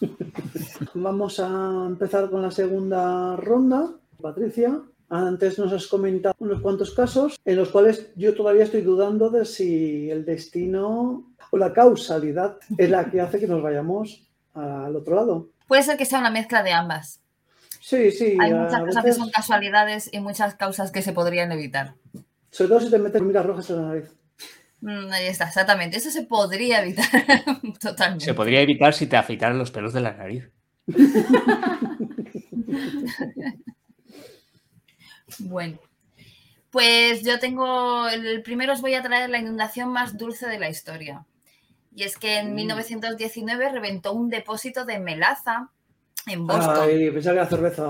[0.95, 3.91] Vamos a empezar con la segunda ronda.
[4.21, 9.31] Patricia, antes nos has comentado unos cuantos casos en los cuales yo todavía estoy dudando
[9.31, 14.95] de si el destino o la causalidad es la que hace que nos vayamos al
[14.95, 15.49] otro lado.
[15.67, 17.21] Puede ser que sea una mezcla de ambas.
[17.81, 18.37] Sí, sí.
[18.41, 21.95] Hay a muchas cosas que son casualidades y muchas causas que se podrían evitar.
[22.51, 24.13] sobre todo si te metes miras rojas en la nariz.
[24.81, 25.97] Mm, ahí está, exactamente.
[25.97, 27.07] Eso se podría evitar
[27.81, 28.25] totalmente.
[28.25, 30.51] Se podría evitar si te afeitaran los pelos de la nariz.
[35.41, 35.79] Bueno,
[36.71, 40.69] pues yo tengo, el primero os voy a traer la inundación más dulce de la
[40.69, 41.25] historia.
[41.95, 42.55] Y es que en Mm.
[42.55, 45.71] 1919 reventó un depósito de melaza
[46.27, 46.77] en Boston.
[46.83, 47.87] Ay, pensaba que era cerveza.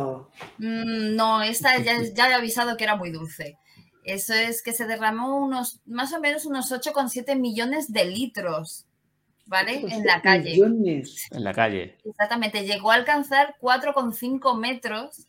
[0.58, 3.58] Mm, no, esta ya, ya he avisado que era muy dulce.
[4.04, 8.87] Eso es que se derramó unos, más o menos unos 8,7 millones de litros,
[9.44, 9.80] ¿vale?
[9.87, 10.52] En la calle.
[10.52, 11.26] Millones.
[11.30, 11.98] En la calle.
[12.04, 15.26] Exactamente, llegó a alcanzar 4,5 metros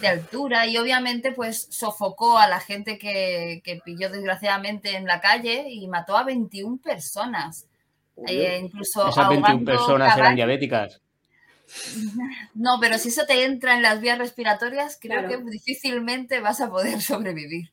[0.00, 5.20] de altura y obviamente pues sofocó a la gente que, que pilló desgraciadamente en la
[5.20, 7.66] calle y mató a 21 personas.
[8.26, 11.00] Eh, incluso Esas 21 ahogando personas eran diabéticas.
[12.54, 15.44] No, pero si eso te entra en las vías respiratorias, creo Claro.
[15.44, 17.70] que difícilmente vas a poder sobrevivir.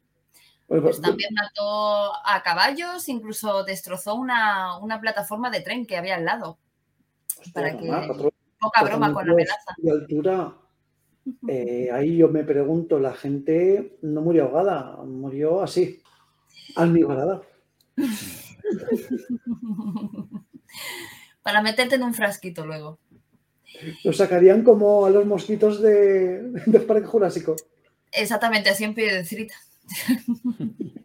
[0.68, 6.16] Pues pues, también mató a caballos, incluso destrozó una, una plataforma de tren que había
[6.16, 6.58] al lado.
[7.38, 8.30] hostia, para mamá, que-
[8.60, 9.74] Poca broma con la amenaza.
[9.78, 10.54] De altura.
[11.48, 16.02] Eh, ahí yo me pregunto, la gente no murió ahogada, murió así,
[16.76, 17.42] almibarada.
[21.44, 23.00] Para meterte en un frasquito luego.
[24.04, 27.56] Lo sacarían como a los mosquitos de, del Parque Jurásico.
[28.12, 29.56] Exactamente, así en piedecita.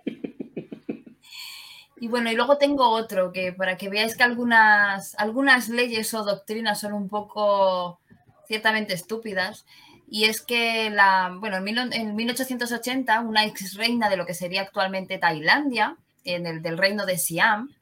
[1.99, 6.25] Y bueno, y luego tengo otro que para que veáis que algunas, algunas leyes o
[6.25, 8.01] doctrinas son un poco
[8.47, 9.65] ciertamente estúpidas.
[10.09, 14.35] Y es que la, bueno, en, mil- en 1880, una ex reina de lo que
[14.35, 17.75] sería actualmente Tailandia, en el del reino de Siam,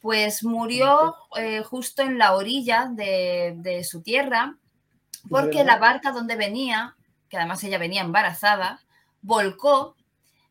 [0.00, 4.56] pues murió eh, justo en la orilla de, de su tierra,
[5.28, 6.94] porque la barca donde venía,
[7.28, 8.80] que además ella venía embarazada,
[9.22, 9.96] volcó,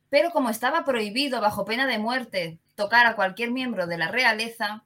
[0.09, 4.83] pero como estaba prohibido bajo pena de muerte tocar a cualquier miembro de la realeza,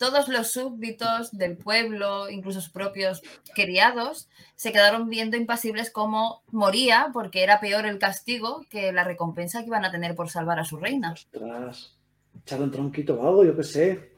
[0.00, 3.20] todos los súbditos del pueblo, incluso sus propios
[3.54, 9.60] criados, se quedaron viendo impasibles cómo moría porque era peor el castigo que la recompensa
[9.60, 11.12] que iban a tener por salvar a su reina.
[11.12, 11.98] Ostras,
[12.42, 14.10] echar un tronquito vago, yo qué sé.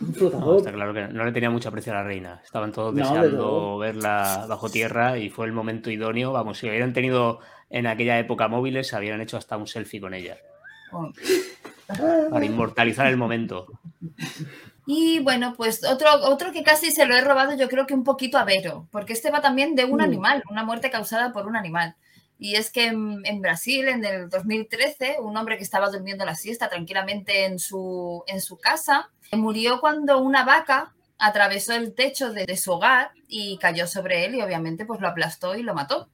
[0.00, 0.56] Un No, flotador.
[0.58, 2.40] está claro que no le tenía mucho aprecio a la reina.
[2.42, 6.32] Estaban todos deseando verla bajo tierra y fue el momento idóneo.
[6.32, 10.14] Vamos, si hubieran tenido en aquella época móviles, se habían hecho hasta un selfie con
[10.14, 10.38] ella.
[10.90, 11.12] Bueno,
[12.30, 13.66] Para inmortalizar el momento.
[14.86, 18.02] Y bueno, pues otro, otro que casi se lo he robado yo creo que un
[18.04, 20.00] poquito a Vero, porque este va también de un Mm.
[20.00, 21.94] animal, una muerte causada por un animal.
[22.38, 26.34] Y es que en, en Brasil, en el 2013, un hombre que estaba durmiendo la
[26.34, 32.44] siesta tranquilamente en su, en su casa, murió cuando una vaca atravesó el techo de,
[32.46, 36.08] de su hogar y cayó sobre él y obviamente pues lo aplastó y lo mató.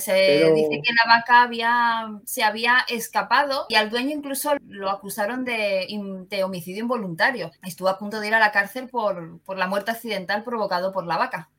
[0.00, 4.90] Se Pero- dice que la vaca había, se había escapado y al dueño incluso lo
[4.90, 5.86] acusaron de,
[6.28, 7.52] de homicidio involuntario.
[7.62, 11.06] Estuvo a punto de ir a la cárcel por, por la muerte accidental provocado por
[11.06, 11.50] la vaca.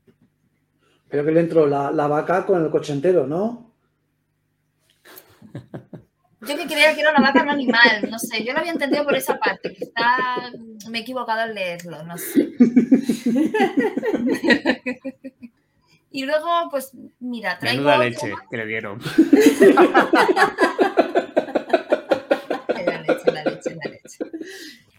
[1.10, 3.72] Pero que le entró la, la vaca con el coche entero, ¿no?
[6.42, 9.04] Yo que creía que era una vaca, un animal, no sé, yo lo había entendido
[9.06, 10.52] por esa parte, quizá
[10.90, 12.52] me he equivocado al leerlo, no sé.
[16.12, 19.00] Y luego, pues, mira, traigo Menuda otro leche que le dieron.
[22.86, 24.26] La leche, la leche, la leche.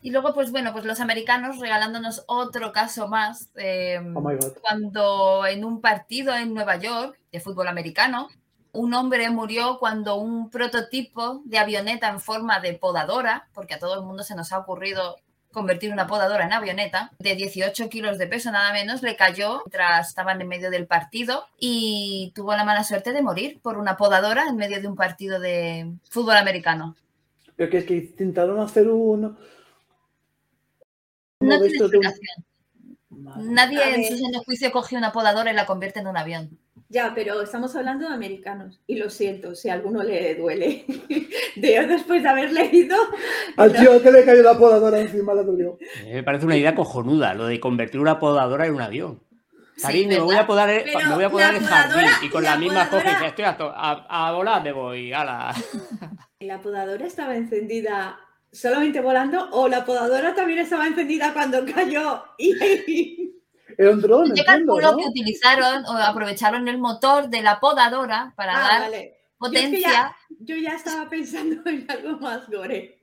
[0.02, 3.50] Y luego, pues bueno, pues los americanos regalándonos otro caso más.
[3.56, 4.52] eh, Oh my god.
[4.62, 8.28] cuando en un partido en Nueva York de fútbol americano,
[8.72, 13.94] un hombre murió cuando un prototipo de avioneta en forma de podadora, porque a todo
[13.94, 15.16] el mundo se nos ha ocurrido
[15.52, 20.08] convertir una podadora en avioneta, de 18 kilos de peso nada menos, le cayó mientras
[20.08, 24.46] estaban en medio del partido y tuvo la mala suerte de morir por una podadora
[24.48, 26.96] en medio de un partido de fútbol americano.
[27.56, 29.22] Pero que es que intentaron hacer un.
[29.22, 29.36] No
[31.40, 32.44] uno de tiene de explicación.
[33.10, 36.58] Nadie en su sano juicio coge una podadora y la convierte en un avión.
[36.90, 38.80] Ya, pero estamos hablando de americanos.
[38.86, 40.84] Y lo siento si a alguno le duele.
[41.56, 42.96] De después de haber leído.
[43.56, 45.76] Al tío que le cayó la podadora encima le dolió.
[46.00, 49.20] A mí Me parece una idea cojonuda, lo de convertir una podadora en un avión.
[49.76, 52.42] Sí, me voy a podar, el- me voy a podar la el jardín y con
[52.42, 55.12] la la, misma coge y podadora- dice, estoy a, to- a, a volar me voy,
[55.12, 55.54] ala.
[56.40, 58.18] ¿La podadora estaba encendida
[58.50, 62.22] solamente volando o la podadora también estaba encendida cuando cayó?
[62.38, 63.27] Y...
[63.78, 64.98] Era un dron, Yo entiendo, calculo ¿no?
[64.98, 69.14] que utilizaron o aprovecharon el motor de la podadora para Ah, dar vale.
[69.38, 69.88] potencia.
[69.88, 72.96] ya- Yo ya estaba pensando en algo más gore.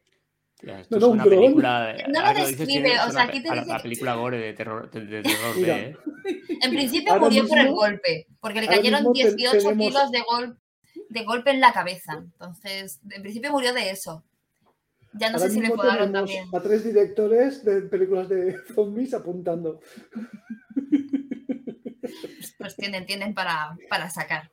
[0.62, 1.88] Esto No, es un una película.
[1.94, 4.38] de- No lo describe, o es sea, una aquí te pe- dice la película gore
[4.40, 5.98] de terror, de, de terror ¿eh?
[6.62, 10.12] En principio Ahora murió por el golpe, porque le cayeron mismo te- 18 tenemos- kilos
[10.12, 10.58] de, gol-
[11.10, 12.14] de golpe en la cabeza.
[12.18, 14.24] Entonces, en principio murió de eso.
[15.14, 16.46] Ya no Ahora sé si le tenemos también.
[16.54, 19.80] a tres directores de películas de zombies apuntando.
[22.66, 24.50] Pues tienen, tienen para, para sacar.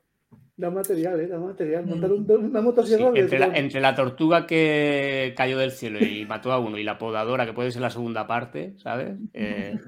[0.55, 1.27] Da material, ¿eh?
[1.29, 1.87] Da material.
[1.87, 1.89] Mm.
[1.89, 3.57] Montar un- una motosierra entre, la, dron.
[3.57, 7.55] entre la tortuga que cayó del cielo y mató a uno y la podadora, que
[7.55, 9.17] puede ser la segunda parte, ¿sabes?
[9.33, 9.79] Eh,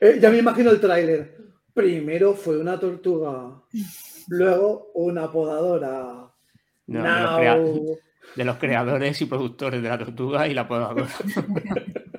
[0.00, 1.36] Eh, ya me imagino el tráiler.
[1.74, 3.60] Primero fue una tortuga,
[4.28, 6.30] luego una podadora.
[6.86, 7.96] no, de, los Now- crea-
[8.36, 11.08] de los creadores y productores de la tortuga y la podadora.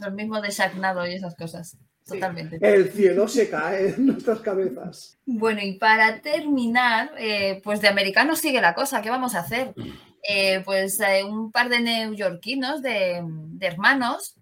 [0.00, 1.76] Los mismos de Sharknado y esas cosas.
[2.06, 2.58] Totalmente.
[2.60, 5.18] El cielo se cae en nuestras cabezas.
[5.24, 9.02] Bueno, y para terminar, eh, pues de americanos sigue la cosa.
[9.02, 9.72] ¿Qué vamos a hacer?
[10.28, 14.36] Eh, pues eh, un par de neoyorquinos, de, de hermanos,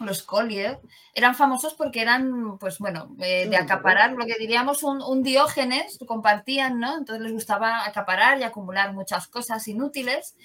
[0.00, 0.80] los Collier,
[1.14, 5.98] eran famosos porque eran, pues bueno, eh, de acaparar, lo que diríamos un, un diógenes,
[6.06, 6.98] compartían, ¿no?
[6.98, 10.36] Entonces les gustaba acaparar y acumular muchas cosas inútiles.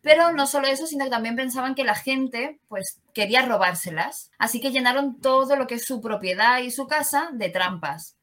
[0.00, 4.30] Pero no solo eso, sino que también pensaban que la gente pues quería robárselas.
[4.38, 8.16] Así que llenaron todo lo que es su propiedad y su casa de trampas.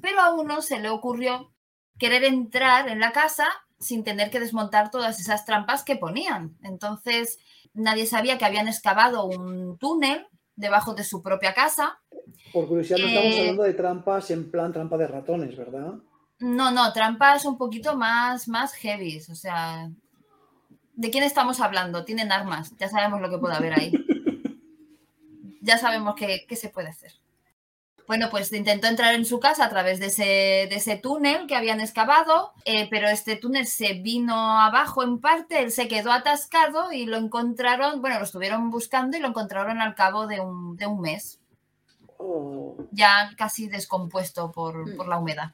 [0.00, 1.52] Pero a uno se le ocurrió
[1.98, 3.46] querer entrar en la casa
[3.78, 6.56] sin tener que desmontar todas esas trampas que ponían.
[6.62, 7.38] Entonces
[7.74, 11.98] nadie sabía que habían excavado un túnel debajo de su propia casa.
[12.52, 15.94] Por curiosidad, no estamos Eh, hablando de trampas en plan trampa de ratones, ¿verdad?
[16.40, 19.18] No, no, trampas un poquito más, más heavy.
[19.30, 19.88] O sea,
[21.00, 22.04] ¿de quién estamos hablando?
[22.04, 23.92] Tienen armas, ya sabemos lo que puede haber ahí.
[25.62, 27.12] Ya sabemos qué, qué se puede hacer.
[28.06, 30.24] Bueno, pues intentó entrar en su casa a través de ese,
[30.68, 35.60] de ese túnel que habían excavado, eh, pero este túnel se vino abajo en parte,
[35.62, 39.94] él se quedó atascado y lo encontraron, bueno, lo estuvieron buscando y lo encontraron al
[39.94, 41.38] cabo de un, de un mes,
[42.22, 45.52] Oh, ya casi descompuesto por, por la humedad.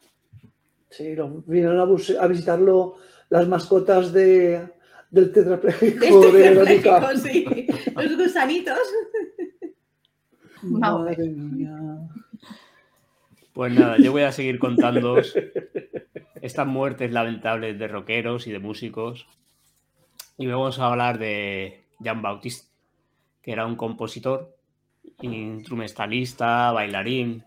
[0.90, 2.96] sí, lo- vinieron a visitarlo
[3.28, 4.72] las mascotas de,
[5.16, 7.16] del tetrapléjico De Verónica.
[7.16, 7.66] Sí.
[7.94, 8.78] Los gusanitos.
[10.62, 11.76] Madre mía.
[13.52, 15.34] Pues nada, yo voy a seguir contándoos
[16.42, 19.26] estas muertes lamentables de rockeros y de músicos.
[20.36, 22.68] Y vamos a hablar de Jean Baptiste,
[23.40, 24.54] que era un compositor,
[25.22, 27.44] instrumentalista, bailarín.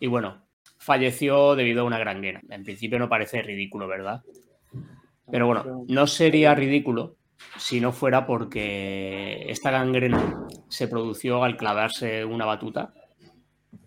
[0.00, 0.42] Y bueno,
[0.78, 2.40] falleció debido a una gangrena.
[2.48, 4.22] En principio no parece ridículo, ¿verdad?
[5.30, 7.16] Pero bueno, no sería ridículo
[7.58, 12.92] si no fuera porque esta gangrena se produjo al clavarse una batuta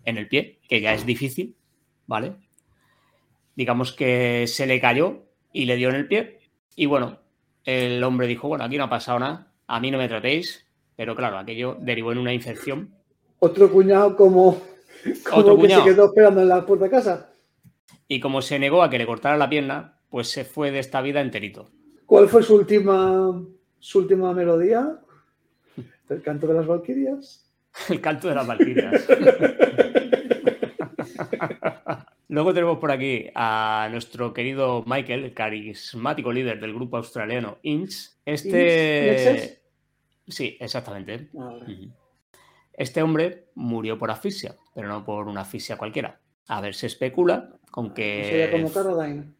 [0.04, 1.56] en el pie, que ya es difícil,
[2.06, 2.34] ¿vale?
[3.54, 6.40] Digamos que se le cayó y le dio en el pie.
[6.76, 7.18] Y bueno,
[7.64, 11.14] el hombre dijo, bueno, aquí no ha pasado nada, a mí no me tratéis, pero
[11.14, 12.94] claro, aquello derivó en una infección.
[13.38, 14.60] Otro cuñado como,
[15.24, 15.84] como Otro que cuñado.
[15.84, 17.32] se quedó esperando en la puerta de casa.
[18.06, 21.00] Y como se negó a que le cortara la pierna, pues se fue de esta
[21.00, 21.70] vida enterito.
[22.04, 23.42] ¿Cuál fue su última,
[23.78, 24.98] su última melodía?
[26.08, 27.46] El canto de las Valquirias.
[27.88, 29.06] El canto de las Valquirias.
[32.28, 38.10] Luego tenemos por aquí a nuestro querido Michael, el carismático líder del grupo australiano Inch.
[38.24, 39.32] Este.
[39.32, 39.58] ¿Inch?
[40.28, 41.28] Sí, exactamente.
[41.36, 41.90] Ah, vale.
[42.72, 46.20] Este hombre murió por asfixia, pero no por una asfixia cualquiera.
[46.48, 48.52] A ver, se especula con Sería que.
[48.52, 49.34] como Caroline.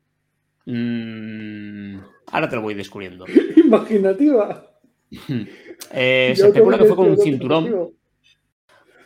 [0.67, 1.99] Mm,
[2.33, 3.25] ahora te lo voy descubriendo.
[3.57, 4.67] Imaginativa.
[5.93, 7.65] Eh, se especula que fue con un cinturón.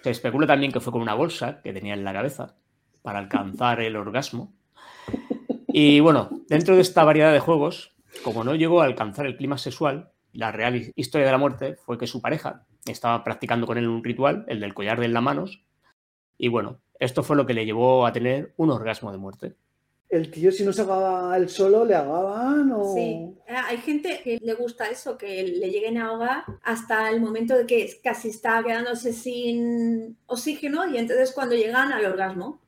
[0.02, 2.56] Se especula también que fue con una bolsa que tenía en la cabeza
[3.02, 4.52] para alcanzar el orgasmo.
[5.68, 9.56] Y bueno, dentro de esta variedad de juegos, como no llegó a alcanzar el clima
[9.58, 13.78] sexual, la real hi- historia de la muerte fue que su pareja estaba practicando con
[13.78, 15.64] él un ritual, el del collar de las manos,
[16.36, 19.54] y bueno, esto fue lo que le llevó a tener un orgasmo de muerte.
[20.10, 22.94] El tío, si no se ahogaba él solo, le ahogaban o.
[22.94, 27.20] Sí, Ah, hay gente que le gusta eso, que le lleguen a ahogar hasta el
[27.20, 32.60] momento de que casi está quedándose sin oxígeno y entonces cuando llegan al orgasmo.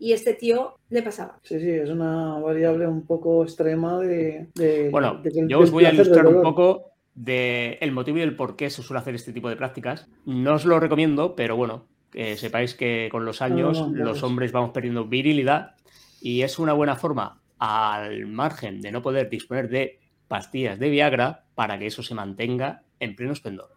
[0.00, 1.38] Y este tío le pasaba.
[1.42, 4.46] Sí, sí, es una variable un poco extrema de.
[4.54, 8.22] de- Bueno, de que el- yo os voy a ilustrar un poco del motivo y
[8.22, 10.06] el por qué se suele hacer este tipo de prácticas.
[10.24, 14.22] No os lo recomiendo, pero bueno, que sepáis que con los años no, los vamos.
[14.22, 15.72] hombres vamos perdiendo virilidad
[16.20, 19.98] y es una buena forma, al margen de no poder disponer de
[20.28, 23.70] pastillas de Viagra, para que eso se mantenga en pleno esplendor.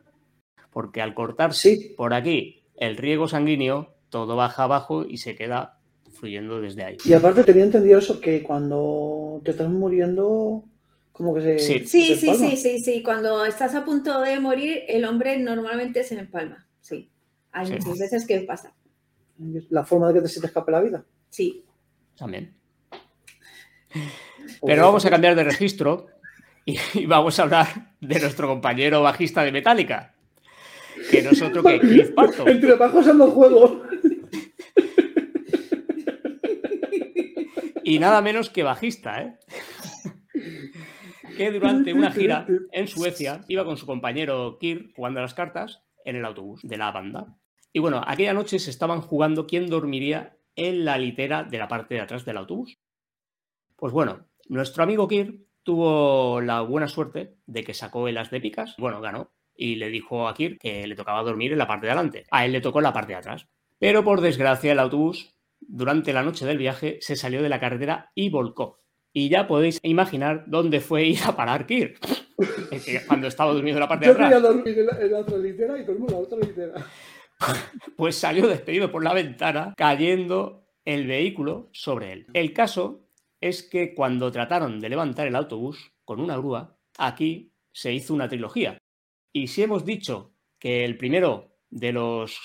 [0.72, 1.94] Porque al cortarse Sí.
[1.98, 5.80] por aquí el riego sanguíneo, todo baja abajo y se queda
[6.14, 6.98] fluyendo desde ahí.
[7.06, 10.64] Y aparte tenía entendido eso, que cuando te estás muriendo,
[11.12, 11.60] como que se.
[11.60, 11.80] Sí.
[11.88, 13.04] Sí, se sí, sí, sí, sí.
[13.04, 16.68] Cuando estás a punto de morir, el hombre normalmente se empalma.
[16.82, 17.10] Sí.
[17.52, 17.74] Hay Sí.
[17.74, 18.74] muchas veces que pasa.
[19.70, 21.04] La forma de que te se te escape la vida.
[21.30, 21.64] Sí.
[22.18, 22.56] También.
[24.66, 26.08] Pero vamos a cambiar de registro
[26.66, 27.68] y, vamos a hablar
[28.00, 30.14] de nuestro compañero bajista de Metallica,
[31.10, 32.12] que no es otro que Cliff.
[32.46, 33.84] Entre bajos ando juego.
[37.84, 39.38] y nada menos que bajista, ¿eh?
[41.36, 45.84] que durante una gira en Suecia iba con su compañero Kirk jugando a las cartas
[46.06, 47.38] en el autobús de la banda.
[47.74, 51.96] Y bueno, aquella noche se estaban jugando quién dormiría en la litera de la parte
[51.96, 52.78] de atrás del autobús.
[53.76, 58.42] Pues bueno, nuestro amigo Kirk tuvo la buena suerte de que sacó el as de
[58.42, 61.86] picas, bueno, ganó, y le dijo a Kirk que le tocaba dormir en la parte
[61.86, 62.26] de adelante.
[62.32, 63.48] A él le tocó en la parte de atrás.
[63.80, 68.12] Pero por desgracia el autobús, durante la noche del viaje, se salió de la carretera
[68.16, 68.80] y volcó.
[69.14, 72.00] Y ya podéis imaginar dónde fue ir a parar Kirk.
[73.08, 74.54] Cuando estaba durmiendo en la parte de Yo quería atrás.
[74.56, 76.74] dormir en la, en la otra litera y dormí en la otra litera.
[77.98, 82.28] Pues salió despedido por la ventana, cayendo el vehículo sobre él.
[82.34, 83.08] El caso
[83.40, 88.30] es que cuando trataron de levantar el autobús con una grúa, aquí se hizo una
[88.30, 88.78] trilogía.
[89.34, 92.40] Y si hemos dicho que el primero de los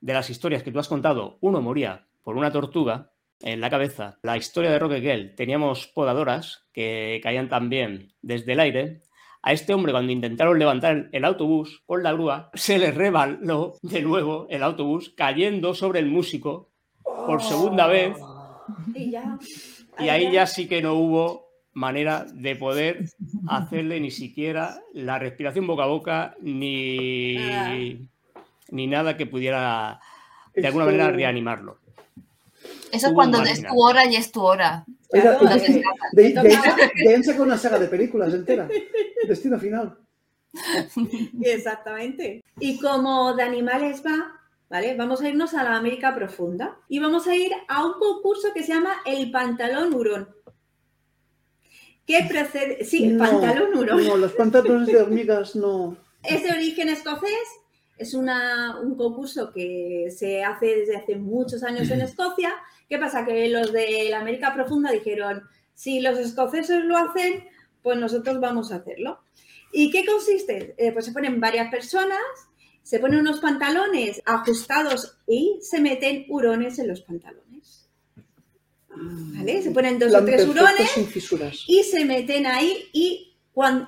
[0.00, 4.18] de las historias que tú has contado, uno moría por una tortuga en la cabeza,
[4.22, 9.02] la historia de Roque Gell, teníamos podadoras que caían también desde el aire.
[9.46, 14.02] A este hombre, cuando intentaron levantar el autobús con la grúa, se le rebaló de
[14.02, 16.72] nuevo el autobús, cayendo sobre el músico
[17.04, 18.16] por segunda vez.
[18.92, 19.38] Y ya.
[20.00, 23.04] Y ahí ya sí que no hubo manera de poder
[23.46, 27.74] hacerle ni siquiera la respiración boca a boca ni, Nada.
[28.72, 30.00] ni nada que pudiera
[30.56, 31.78] de alguna manera reanimarlo.
[32.90, 34.84] Eso Hubo cuando es tu hora y es tu hora.
[35.10, 35.58] Claro, de,
[36.12, 36.42] de, de,
[37.04, 38.68] de ahí sacó una saga de películas entera.
[39.28, 39.96] Destino final.
[41.42, 42.42] Exactamente.
[42.60, 44.32] Y como de animales va,
[44.68, 44.96] ¿vale?
[44.96, 48.62] Vamos a irnos a la América profunda y vamos a ir a un concurso que
[48.62, 50.28] se llama el pantalón hurón.
[52.06, 52.84] ¿Qué procede?
[52.84, 54.04] Sí, el No, pantalón hurón.
[54.04, 55.96] No, los pantalones de hormigas no.
[56.22, 57.30] Es de origen escocés,
[57.98, 62.52] es una- un concurso que se hace desde hace muchos años en Escocia.
[62.88, 63.24] ¿Qué pasa?
[63.24, 65.42] Que los de la América Profunda dijeron,
[65.74, 67.44] si los escoceses lo hacen,
[67.82, 69.20] pues nosotros vamos a hacerlo.
[69.72, 70.74] ¿Y qué consiste?
[70.78, 72.18] Eh, pues se ponen varias personas,
[72.82, 77.90] se ponen unos pantalones ajustados y se meten hurones en los pantalones.
[78.88, 79.62] ¿Vale?
[79.62, 80.90] Se ponen dos o tres hurones
[81.66, 83.36] y se meten ahí y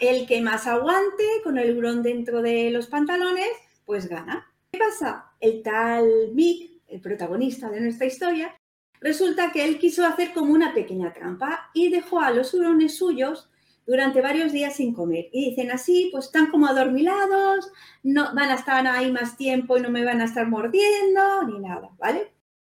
[0.01, 3.49] el que más aguante con el hurón dentro de los pantalones,
[3.84, 4.46] pues gana.
[4.70, 5.32] ¿Qué pasa?
[5.40, 8.55] El tal Mick, el protagonista de nuestra historia,
[9.01, 13.49] resulta que él quiso hacer como una pequeña trampa y dejó a los hurones suyos
[13.86, 15.28] durante varios días sin comer.
[15.32, 17.70] Y dicen así, pues están como adormilados,
[18.03, 21.59] no van a estar ahí más tiempo y no me van a estar mordiendo ni
[21.59, 22.32] nada, ¿vale?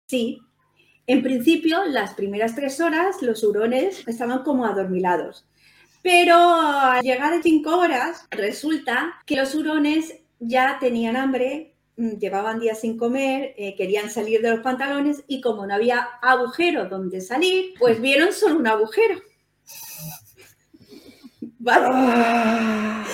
[0.07, 0.41] Sí,
[1.07, 5.45] en principio, las primeras tres horas los hurones estaban como adormilados.
[6.01, 12.79] Pero al llegar a cinco horas, resulta que los hurones ya tenían hambre, llevaban días
[12.81, 17.73] sin comer, eh, querían salir de los pantalones y como no había agujero donde salir,
[17.79, 19.21] pues vieron solo un agujero.
[21.59, 23.05] ¿Vale?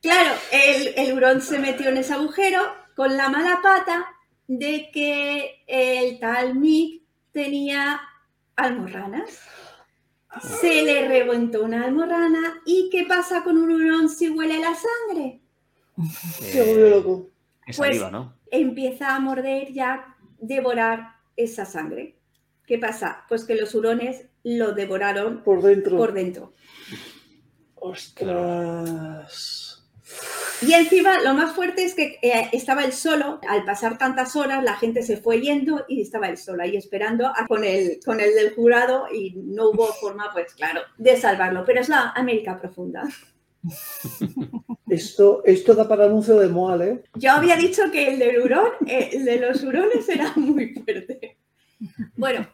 [0.00, 2.60] Claro, el, el hurón se metió en ese agujero
[2.94, 4.06] con la mala pata
[4.46, 7.02] de que el tal Mick
[7.32, 8.00] tenía
[8.56, 9.40] almorranas.
[10.40, 12.60] Se le reventó una almorrana.
[12.64, 15.40] ¿Y qué pasa con un hurón si huele la sangre?
[16.40, 17.31] se volvió loco.
[17.76, 18.36] Pues- saliva, ¿no?
[18.50, 22.16] Empieza a morder y a devorar esa sangre.
[22.66, 23.24] ¿Qué pasa?
[23.28, 25.96] Pues que los hurones lo devoraron Por dentro.
[25.96, 26.52] por dentro.
[27.74, 29.68] Ostras.
[30.60, 34.62] Y encima lo más fuerte es que eh, estaba él solo, al pasar tantas horas
[34.62, 38.20] la gente se fue yendo y estaba él solo ahí esperando a- con, el, con
[38.20, 41.64] el del jurado y no hubo forma, pues claro, de salvarlo.
[41.64, 43.02] Pero es la América profunda.
[44.88, 47.02] Esto, esto da para anuncio de Moal, ¿eh?
[47.14, 51.38] Yo había dicho que el del hurón, eh, el de los hurones era muy fuerte.
[52.16, 52.46] Bueno,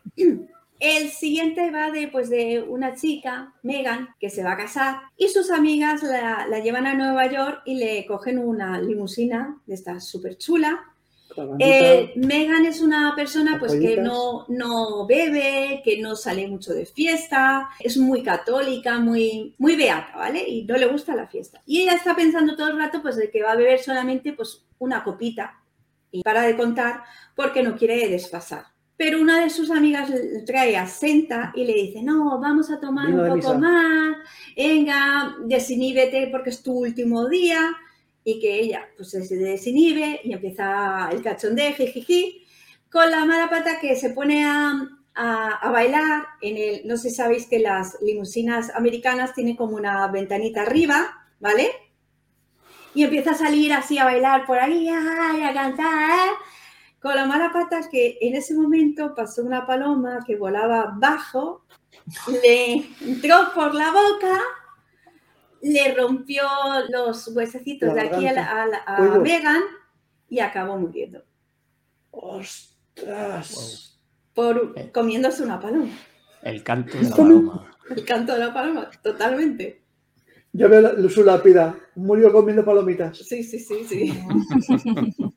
[0.81, 5.29] el siguiente va de, pues, de una chica, Megan, que se va a casar y
[5.29, 10.01] sus amigas la, la llevan a Nueva York y le cogen una limusina de esta
[10.01, 10.85] súper chula.
[11.59, 16.87] Eh, Megan es una persona pues, que no, no bebe, que no sale mucho de
[16.87, 20.49] fiesta, es muy católica, muy, muy beata, ¿vale?
[20.49, 21.61] Y no le gusta la fiesta.
[21.67, 24.65] Y ella está pensando todo el rato pues, de que va a beber solamente pues,
[24.79, 25.61] una copita
[26.11, 27.03] y para de contar
[27.35, 28.65] porque no quiere desfasar.
[28.97, 30.11] Pero una de sus amigas
[30.45, 33.59] trae a Senta y le dice, no, vamos a tomar Vino un poco misa.
[33.59, 34.17] más,
[34.57, 37.77] venga, desiníbete porque es tu último día
[38.31, 42.45] y que ella pues se desinhibe y empieza el cachondeo, jijiji,
[42.91, 44.73] con la mala pata que se pone a,
[45.15, 50.07] a- bailar en el, no sé si sabéis que las limusinas americanas tienen como una
[50.09, 51.71] ventanita arriba, ¿vale?
[52.95, 56.29] Y empieza a salir así a bailar por ahí, ay, a cantar,
[57.01, 61.65] Con la mala pata que en ese momento pasó una paloma que volaba bajo,
[62.43, 64.41] le entró por la boca,
[65.63, 66.43] le rompió
[66.91, 69.21] los huesecitos La de aquí a, la- a la- a Oigo.
[69.21, 69.63] Megan
[70.29, 71.23] y acabó muriendo
[72.11, 73.99] ¡Ostras!
[74.35, 74.91] por Eh.
[74.93, 75.91] comiéndose una paloma.
[76.43, 77.71] El canto de la paloma.
[77.91, 79.83] El canto de la paloma, totalmente.
[80.53, 81.77] Yo veo la- su lápida.
[81.97, 83.19] Murió comiendo palomitas.
[83.19, 84.13] Sí, sí, sí, sí.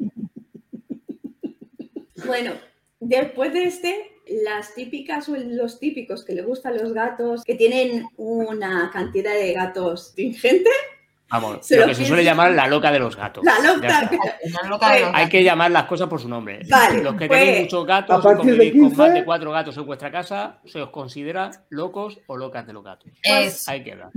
[2.26, 2.54] Bueno,
[3.02, 4.12] después de este,
[4.46, 9.52] las típicas o los típicos que le gustan los gatos, que tienen una cantidad de
[9.54, 10.70] gatos ingente,
[11.34, 13.42] Vamos, Se lo lo que se suele llamar la loca de los gatos.
[13.46, 14.02] la loca.
[14.12, 14.38] está.
[14.60, 16.60] Una loca de los Hay que llamar las cosas por su nombre.
[16.70, 19.20] Vale, Los que pues, tenéis muchos gatos a y partir de convivís con más 15,
[19.20, 23.14] de cuatro gatos en vuestra casa, se os considera locos o locas de los gatos.
[23.24, 24.12] Es- Ahí queda.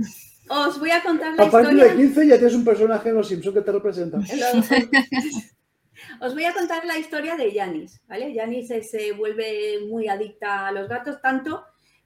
[0.49, 1.93] Os voy a contar la A partir historia.
[1.95, 4.17] de 15 ya tienes un personaje en Los Simpsons que te representa.
[6.21, 8.33] Os voy a contar la historia de Yanis, ¿vale?
[8.33, 11.63] Yanis se, se vuelve muy adicta a los gatos, tanto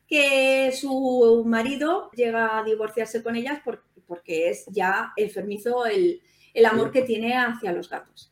[0.08, 6.22] que su marido llega a divorciarse con ellas por- porque es ya enfermizo el,
[6.54, 8.32] el amor que tiene hacia los gatos.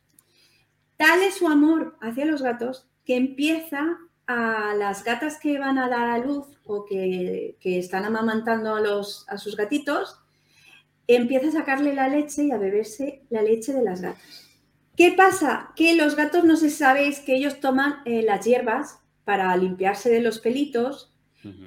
[0.96, 3.96] Tal es su amor hacia los gatos que empieza
[4.26, 8.80] a las gatas que van a dar a luz o que, que están amamantando a,
[8.80, 10.18] los, a sus gatitos,
[11.06, 14.47] empieza a sacarle la leche y a beberse la leche de las gatas.
[14.98, 15.70] ¿Qué pasa?
[15.76, 20.20] Que los gatos no se sabéis que ellos toman eh, las hierbas para limpiarse de
[20.20, 21.14] los pelitos,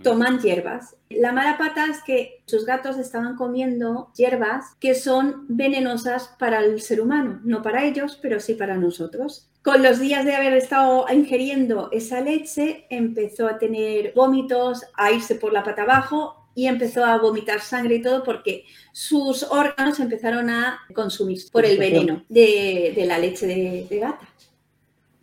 [0.03, 0.97] toman hierbas.
[1.09, 6.81] La mala pata es que sus gatos estaban comiendo hierbas que son venenosas para el
[6.81, 9.49] ser humano, no para ellos, pero sí para nosotros.
[9.63, 15.35] Con los días de haber estado ingiriendo esa leche, empezó a tener vómitos, a irse
[15.35, 20.49] por la pata abajo y empezó a vomitar sangre y todo porque sus órganos empezaron
[20.49, 24.27] a consumir por el veneno de, de la leche de, de gata.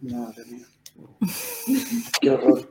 [0.00, 0.66] Madre mía.
[2.20, 2.68] Qué horror.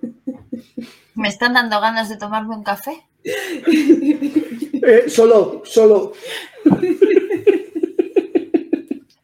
[1.16, 3.05] Me están dando ganas de tomarme un café.
[3.24, 6.14] Eh, solo, solo.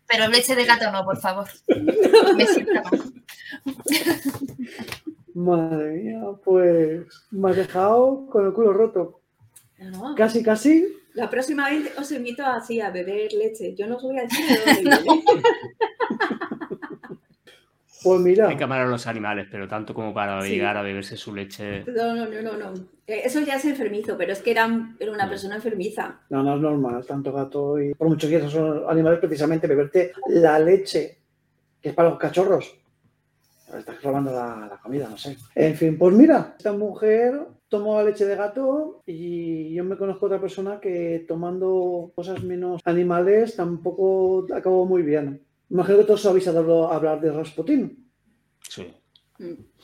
[0.07, 1.47] Pero leche de gato no, por favor.
[2.35, 3.13] Me siento mal.
[5.33, 9.22] Madre mía, pues me has dejado con el culo roto.
[9.91, 10.15] No.
[10.15, 10.87] Casi, casi.
[11.13, 13.75] La próxima vez os invito así a beber leche.
[13.75, 15.23] Yo no os voy a decir de dónde.
[18.03, 20.49] Pues mira, Hay que amar a los animales, pero tanto como para Sí.
[20.49, 21.85] llegar a beberse su leche.
[21.85, 22.73] No, no, no, no, no.
[23.07, 24.67] Eh, Eso ya es enfermizo, pero es que era,
[24.99, 26.19] era una persona enfermiza.
[26.29, 30.11] no, no es normal, tanto gato y por mucho que esos son animales, precisamente beberte
[30.27, 31.17] la leche,
[31.81, 32.75] que es para los cachorros.
[33.73, 35.37] Estás robando la, la comida, no sé.
[35.55, 37.39] En fin, pues mira, esta mujer
[37.73, 42.79] tomó la leche de gato y yo me conozco otra persona que tomando cosas menos
[42.85, 45.41] animales tampoco acabó muy bien.
[45.71, 48.07] Imagino que todos habéis oído hablar de Rasputín.
[48.69, 48.93] Sí.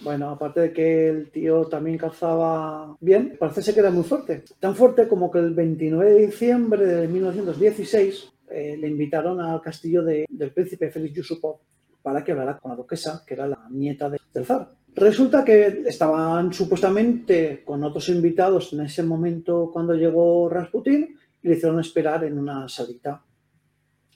[0.02, 4.44] Bueno, aparte de que el tío también calzaba bien, parece ser que era muy fuerte.
[4.60, 10.04] Tan fuerte como que el 29 de diciembre de 1916 eh, le invitaron al castillo
[10.04, 11.58] de- del príncipe Félix Yusupov
[12.04, 14.70] para que hablara con la duquesa, que era la nieta de- del zar.
[15.00, 21.56] Resulta que estaban supuestamente con otros invitados en ese momento cuando llegó Rasputín y le
[21.56, 23.24] hicieron esperar en una salita.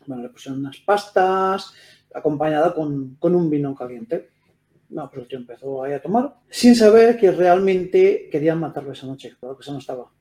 [0.06, 1.74] Bueno, le pusieron unas pastas,
[2.14, 4.30] acompañada con, con un vino caliente.
[4.90, 9.08] No, pues el tío empezó ahí a tomar, sin saber que realmente querían matarlo esa
[9.08, 9.36] noche.
[9.40, 10.12] Claro que eso no estaba.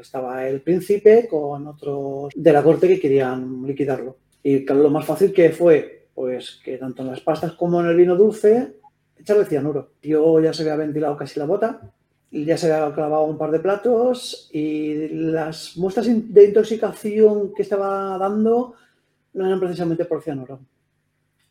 [0.00, 4.16] Estaba el príncipe con otros de la corte que querían liquidarlo.
[4.42, 7.86] Y claro, lo más fácil que fue, pues que tanto en las pastas como en
[7.86, 8.79] el vino dulce,
[9.20, 9.92] echarle cianuro.
[10.00, 11.92] Tío ya se había ventilado casi la bota,
[12.30, 18.16] ya se había clavado un par de platos y las muestras de intoxicación que estaba
[18.18, 18.74] dando
[19.34, 20.60] no eran precisamente por cianuro.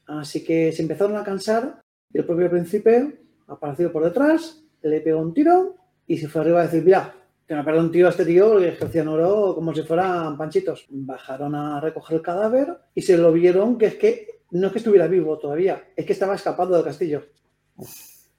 [0.08, 5.20] Así que se empezaron a cansar y el propio príncipe apareció por detrás, le pegó
[5.20, 5.76] un tiro
[6.08, 7.14] y se fue arriba a decir, mira,
[7.46, 10.86] que me pegó un tiro a este tío que el cianuro como si fueran panchitos.
[10.90, 14.80] Bajaron a recoger el cadáver y se lo vieron que es que no es que
[14.80, 17.24] estuviera vivo todavía, es que estaba escapando del castillo.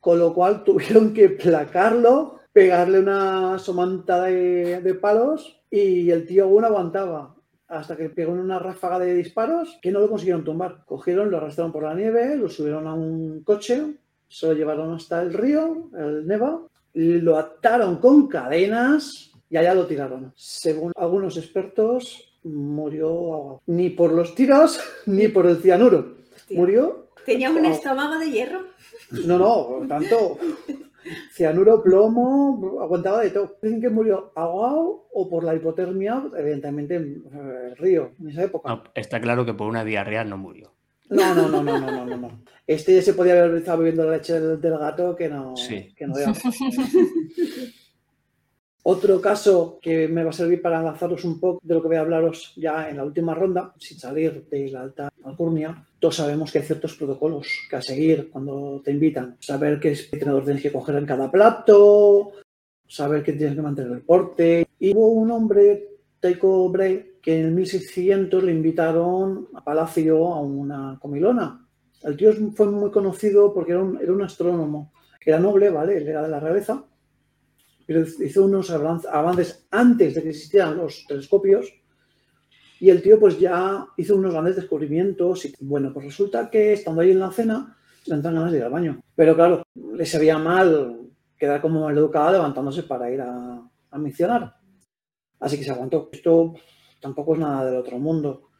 [0.00, 6.44] Con lo cual tuvieron que placarlo, pegarle una somanta de, de palos y el tío
[6.44, 7.34] aún aguantaba
[7.70, 10.82] hasta que pegó en una ráfaga de disparos que no lo consiguieron tumbar.
[10.84, 13.94] Cogieron, lo arrastraron por la nieve, lo subieron a un coche,
[14.28, 16.60] se lo llevaron hasta el río, el Neva,
[16.94, 20.32] lo ataron con cadenas y allá lo tiraron.
[20.34, 23.62] Según algunos expertos, murió.
[23.66, 26.16] Ni por los tiros, ni por el cianuro.
[26.50, 28.64] Murió Tenía un estómago de hierro.
[29.26, 30.38] No, no, por tanto,
[31.32, 33.56] cianuro, plomo, aguantaba de todo.
[33.62, 37.22] Dicen que murió ahogado o por la hipotermia, evidentemente en
[37.66, 38.68] el río, en esa época.
[38.68, 40.72] No, está claro que por una diarrea no murió.
[41.08, 42.42] No, no, no, no, no, no, no.
[42.66, 45.92] Este ya se podía haber estado bebiendo la leche del, del gato que no, Sí.
[45.96, 46.38] que no veamos.
[48.82, 51.96] Otro caso que me va a servir para lanzaros un poco de lo que voy
[51.96, 56.50] a hablaros ya en la última ronda, sin salir de la alta alcurnia, todos sabemos
[56.50, 59.36] que hay ciertos protocolos que a seguir cuando te invitan.
[59.38, 62.32] Saber qué tenedor tienes que coger en cada plato,
[62.88, 64.66] saber que tienes que mantener el porte.
[64.78, 70.98] Y hubo un hombre, Tycho Brahe, que en 1600 le invitaron a Palacio a una
[70.98, 71.66] comilona.
[72.02, 74.90] El tío fue muy conocido porque era un, era un astrónomo.
[75.22, 75.98] Era noble, ¿vale?
[75.98, 76.82] Él era de la realeza
[77.90, 81.74] pero hizo unos avances antes de que existieran los telescopios
[82.78, 87.00] y el tío pues ya hizo unos grandes descubrimientos y bueno, pues resulta que estando
[87.00, 87.76] ahí en la cena
[88.06, 89.00] le entran ganas de ir al baño.
[89.16, 91.00] Pero claro, le sabía mal
[91.36, 93.60] quedar como maleducada levantándose para ir a,
[93.90, 94.54] a misionar.
[95.40, 96.10] Así que se aguantó.
[96.12, 96.54] Esto
[97.00, 98.50] tampoco es nada del otro mundo.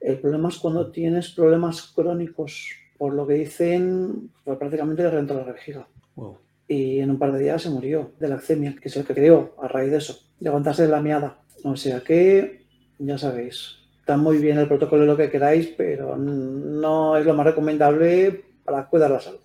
[0.00, 5.34] El problema es cuando tienes problemas crónicos, por lo que dicen, pues prácticamente le reventó
[5.34, 5.86] la vejiga
[6.16, 6.38] Wow.
[6.66, 9.54] Y en un par de días se murió de lacemia, que es el que creó
[9.62, 11.38] a raíz de eso, de aguantarse la miada.
[11.62, 12.66] O sea que,
[12.98, 17.34] ya sabéis, está muy bien el protocolo de lo que queráis, pero no es lo
[17.34, 19.40] más recomendable para cuidar la salud.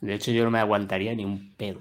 [0.00, 1.80] De hecho, yo no me aguantaría ni un pedo.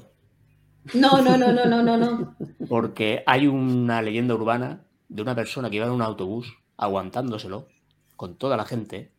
[0.93, 2.35] No, no, no, no, no, no, no.
[2.67, 7.67] Porque hay una leyenda urbana de una persona que iba en un autobús aguantándoselo
[8.15, 9.11] con toda la gente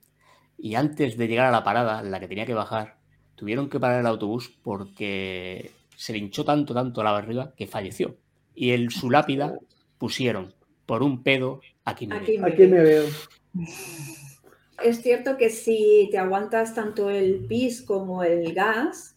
[0.58, 3.01] y antes de llegar a la parada en la que tenía que bajar,
[3.36, 8.16] tuvieron que parar el autobús porque se le hinchó tanto, tanto la barriga que falleció.
[8.54, 9.58] Y en su lápida
[9.98, 10.54] pusieron
[10.86, 12.42] por un pedo aquí me Aquí veo".
[12.42, 13.04] me Aquí me veo.
[14.82, 19.16] Es cierto que si te aguantas tanto el pis como el gas,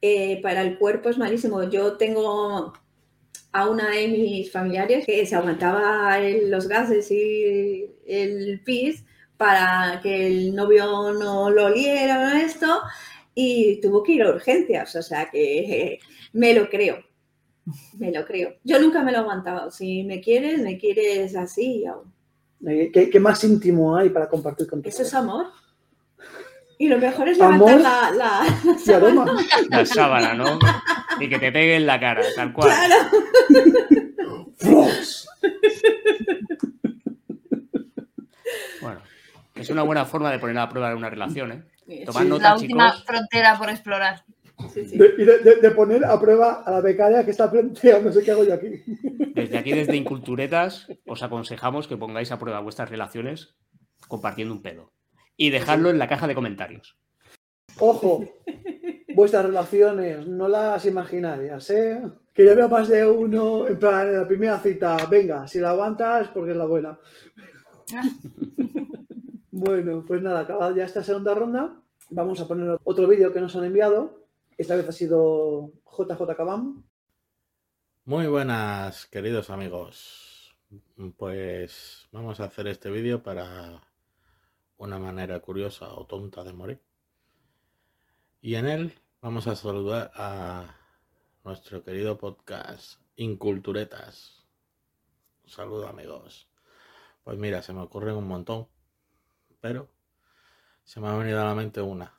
[0.00, 1.62] eh, para el cuerpo es malísimo.
[1.64, 2.72] Yo tengo
[3.52, 9.04] a una de mis familiares que se aguantaba el- los gases y el pis
[9.36, 12.80] para que el novio no lo oliera o esto
[13.34, 14.94] y tuvo que ir a urgencias.
[14.96, 16.00] O sea que eh,
[16.32, 16.98] me lo creo.
[17.98, 18.56] Me lo creo.
[18.62, 19.70] Yo nunca me lo he aguantado.
[19.70, 22.12] Si me quieres, me quieres así y aún.
[22.66, 25.46] Eh, ¿Qué, qué más íntimo hay para compartir con tu Eso es amor.
[26.78, 28.46] Y lo mejor es levantar la, la,
[28.86, 29.26] Y aroma.
[29.70, 30.58] La sábana, ¿no?
[31.20, 32.68] Y que te pegue en la cara, tal cual.
[32.68, 32.94] Claro.
[38.80, 39.00] Bueno,
[39.54, 41.62] es una buena forma de poner a prueba una relación, ¿eh?
[42.06, 42.28] Tomad Sí.
[42.28, 43.04] nota, La última chicos.
[43.06, 44.24] frontera por explorar.
[44.72, 44.96] Sí, sí.
[44.96, 48.12] De, y de, de- de poner a prueba a la becaria que está planteando, no
[48.14, 48.82] sé qué hago yo aquí.
[49.34, 53.56] Desde aquí, desde Inculturetas, os aconsejamos que pongáis a prueba vuestras relaciones
[54.08, 54.92] compartiendo un pedo.
[55.36, 56.96] Y dejadlo en la caja de comentarios.
[57.80, 58.24] Ojo,
[59.16, 62.00] vuestras relaciones, no las imaginarias, ¿eh?
[62.32, 65.70] Que yo veo más de uno, en plan, en la primera cita, venga, si la
[65.70, 66.98] aguantas, porque es la buena.
[69.56, 71.80] Bueno, pues nada, acabada ya esta segunda ronda,
[72.10, 74.26] vamos a poner otro vídeo que nos han enviado.
[74.58, 76.82] Esta vez ha sido JJ Cabam.
[78.04, 80.56] Muy buenas, queridos amigos.
[81.16, 83.80] Pues vamos a hacer este vídeo para
[84.76, 86.82] una manera curiosa o tonta de morir.
[88.40, 88.92] Y en él
[89.22, 90.74] vamos a saludar a
[91.44, 94.48] nuestro querido podcast Inculturetas.
[95.44, 96.48] Un saludo amigos.
[97.22, 98.66] Pues mira, se me ocurren un montón,
[99.64, 99.88] pero
[100.84, 102.12] se me ha venido a la mente una.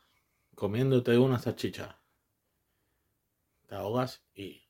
[0.56, 1.96] Comiéndote una salchicha.
[3.68, 4.64] Te ahogas y...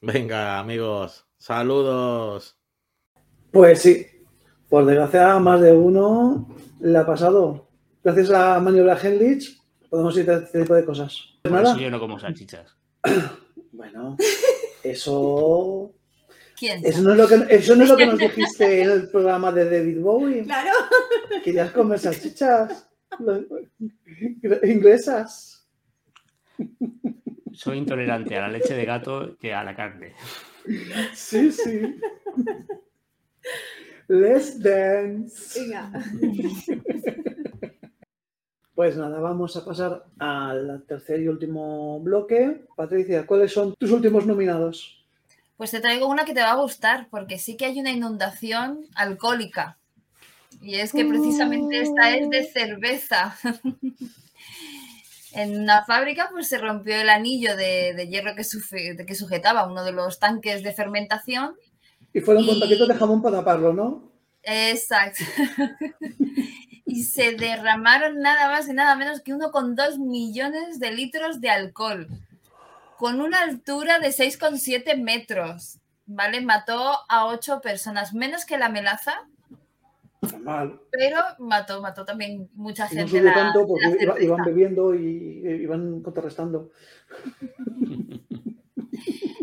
[0.00, 2.56] Venga, amigos, saludos.
[3.50, 4.06] Pues sí,
[4.68, 6.46] por desgracia, más de uno
[6.78, 7.66] le ha pasado.
[8.04, 9.60] Gracias a la maniobra Henlich,
[9.90, 11.40] podemos ir a este tipo de cosas.
[11.42, 12.76] Por nada, eso yo no como salchichas.
[13.72, 14.16] bueno,
[14.84, 15.92] eso
[16.62, 16.80] ¿Quién?
[16.86, 19.50] Eso no, es lo que, eso no es lo que nos dijiste en el programa
[19.50, 20.44] de David Bowie.
[20.44, 20.70] Claro.
[21.42, 22.88] Querías comer salchichas
[24.62, 25.68] inglesas.
[27.52, 30.14] Soy intolerante a la leche de gato que a la carne.
[31.14, 31.96] Sí, sí.
[34.06, 35.60] Let's dance.
[35.60, 35.90] Venga.
[38.72, 42.66] Pues nada, vamos a pasar al tercer y último bloque.
[42.76, 45.01] Patricia, ¿cuáles son tus últimos nominados?
[45.62, 48.80] Pues te traigo una que te va a gustar, porque sí que hay una inundación
[48.96, 49.78] alcohólica.
[50.60, 53.36] Y es que precisamente esta es de cerveza.
[55.34, 59.68] en una fábrica pues se rompió el anillo de, de hierro que, sufe- que sujetaba
[59.68, 61.54] uno de los tanques de fermentación.
[62.12, 64.10] Y fueron con Y- taquitos de jamón para taparlo, ¿no?
[64.42, 65.22] Exacto.
[66.86, 72.08] y se derramaron nada más y nada menos que 1,2 millones de litros de alcohol,
[73.02, 75.80] con una altura de 6,7 metros.
[76.06, 76.40] ¿Vale?
[76.40, 79.14] Mató a ocho personas, menos que la melaza,
[80.40, 80.80] Mal.
[80.92, 83.10] pero mató, mató también mucha Y no gente.
[83.10, 86.70] subió la- tanto la porque iba- iban bebiendo y y iban contrarrestando.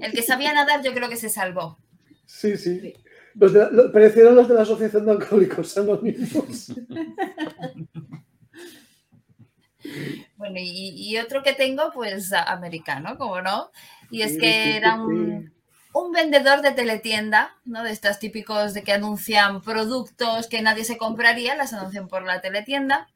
[0.01, 1.77] El que sabía nadar, yo creo que se salvó.
[2.25, 2.93] Sí, sí.
[3.35, 6.71] Los de parecieron los de la Asociación de Alcohólicos Anónimos.
[10.39, 13.71] Bueno, y, y otro que tengo, pues americano, como no.
[14.09, 15.53] Y es que era un,
[15.93, 17.83] un vendedor de teletienda, ¿no?
[17.83, 22.41] De estos típicos de que anuncian productos que nadie se compraría, las anuncian por la
[22.41, 23.09] teletienda.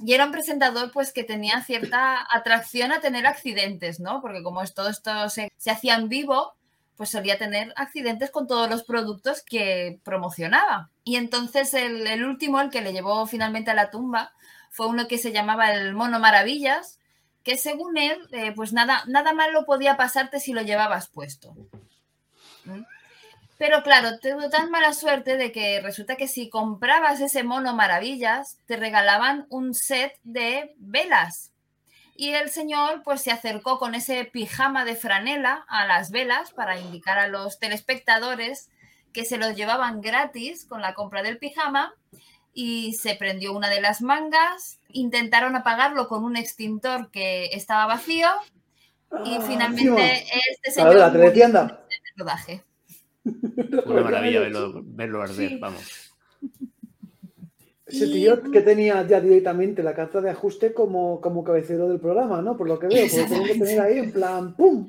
[0.00, 4.20] Y era un presentador pues que tenía cierta atracción a tener accidentes, ¿no?
[4.22, 6.54] Porque como es- todo esto se, se hacía en vivo,
[6.96, 10.90] pues solía tener accidentes con todos los productos que promocionaba.
[11.04, 14.32] Y entonces el, el último, el que le llevó finalmente a la tumba,
[14.70, 16.98] fue uno que se llamaba el Mono Maravillas,
[17.42, 21.54] que según él, eh, pues nada, nada malo podía pasarte si lo llevabas puesto.
[23.58, 28.58] Pero claro, tuvo tan mala suerte de que resulta que si comprabas ese mono maravillas,
[28.66, 31.52] te regalaban un set de velas.
[32.14, 36.78] Y el señor pues se acercó con ese pijama de franela a las velas para
[36.78, 38.70] indicar a los telespectadores
[39.12, 41.94] que se los llevaban gratis con la compra del pijama
[42.52, 48.28] y se prendió una de las mangas, intentaron apagarlo con un extintor que estaba vacío
[49.24, 50.24] y Ah, finalmente
[50.62, 51.84] este A ver, señor la teletienda.
[51.90, 52.62] en el rodaje.
[53.86, 55.58] Una maravilla verlo, verlo arder, Sí.
[55.58, 55.82] vamos.
[57.86, 62.40] Ese tío que tenía ya directamente la carta de ajuste como, como cabecero del programa,
[62.40, 62.56] ¿no?
[62.56, 64.88] Por lo que veo, porque tengo que tener ahí en plan, ¡pum!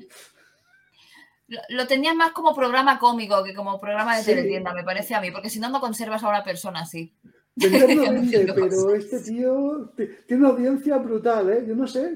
[1.48, 4.30] Lo, lo tenía más como programa cómico que como programa de Sí.
[4.30, 7.12] teletienda, me parece a mí, porque si no, no conservas a una persona así.
[7.54, 9.92] Venderlo vende, Haciendo pero este tío
[10.26, 11.64] tiene una audiencia brutal, ¿eh?
[11.66, 12.14] Yo no sé,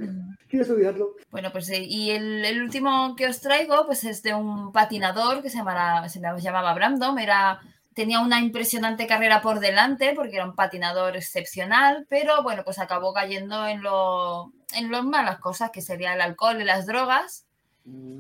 [0.49, 1.17] quiero estudiarlo.
[1.31, 5.43] Bueno, pues eh, y el, el último que os traigo pues es de un patinador
[5.43, 7.61] que se, llamara- se llamaba Brandon, era,
[7.95, 13.13] tenía una impresionante carrera por delante porque era un patinador excepcional, pero bueno, pues acabó
[13.13, 17.45] cayendo en lo, en lo malas cosas que sería el alcohol y las drogas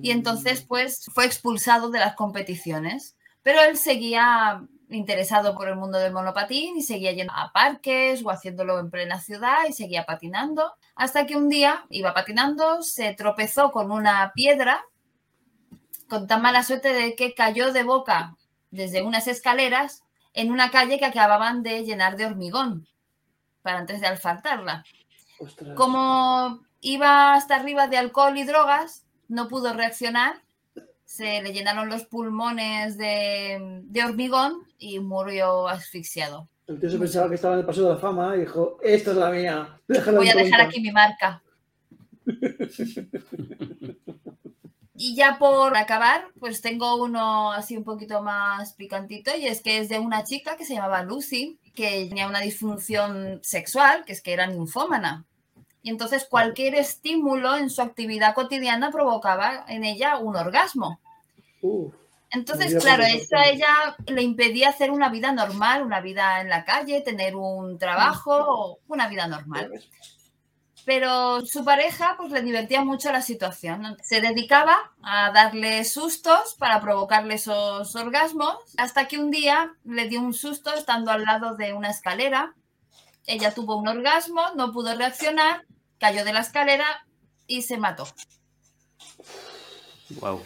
[0.02, 3.16] y entonces pues fue expulsado de las competiciones.
[3.42, 8.30] Pero él seguía interesado por el mundo del monopatín y seguía yendo a parques o
[8.30, 10.74] haciéndolo en plena ciudad y seguía patinando.
[10.95, 14.84] Hasta que un día iba patinando, se tropezó con una piedra
[16.09, 18.37] con tan mala suerte de que cayó de boca
[18.70, 22.87] desde unas escaleras en una calle que acababan de llenar de hormigón
[23.62, 24.84] para antes de asfaltarla.
[25.39, 25.74] Ostras.
[25.74, 30.43] Como iba hasta arriba de alcohol y drogas, no pudo reaccionar,
[31.07, 36.48] se le llenaron los pulmones de, de hormigón y murió asfixiado.
[36.66, 39.30] Se pensaba que estaba en el paso de la fama y dijo, esta es la
[39.30, 40.68] mía, déjala Voy a dejar pronto".
[40.68, 41.42] aquí mi marca.
[44.98, 49.78] Y ya por acabar, pues tengo uno así un poquito más picantito y es que
[49.78, 54.22] es de una chica que se llamaba Lucy, que tenía una disfunción sexual, que es
[54.22, 55.26] que era ninfómana.
[55.87, 60.99] Y entonces cualquier estímulo en su actividad cotidiana provocaba en ella un orgasmo.
[62.32, 66.64] Entonces, claro, esto a ella le impedía hacer una vida normal, una vida en la
[66.64, 69.70] calle, tener un trabajo, una vida normal.
[70.84, 73.97] Pero su pareja pues le divertía mucho la situación.
[74.03, 80.20] Se dedicaba a darle sustos para provocarle esos orgasmos, hasta que un día le dio
[80.20, 82.57] un susto estando al lado de una escalera.
[83.24, 85.64] Ella tuvo un orgasmo, no pudo reaccionar,
[85.99, 86.86] cayó de la escalera
[87.47, 88.07] y se mató.
[90.20, 90.42] Wow.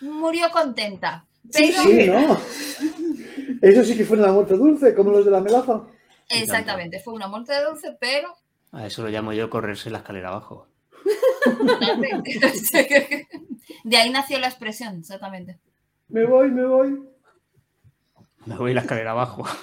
[0.00, 1.26] Murió contenta.
[1.50, 2.38] Sí, Pero sí, ¿no?
[3.62, 5.82] Eso sí que fue una muerte dulce, como los de la melaza.
[6.28, 8.28] Exactamente, fue una muerte dulce, pero
[8.72, 10.68] A eso lo llamo yo correrse la escalera abajo.
[13.84, 15.58] de ahí nació la expresión, exactamente.
[16.08, 17.02] Me voy, me voy.
[18.44, 19.46] Me voy la escalera abajo.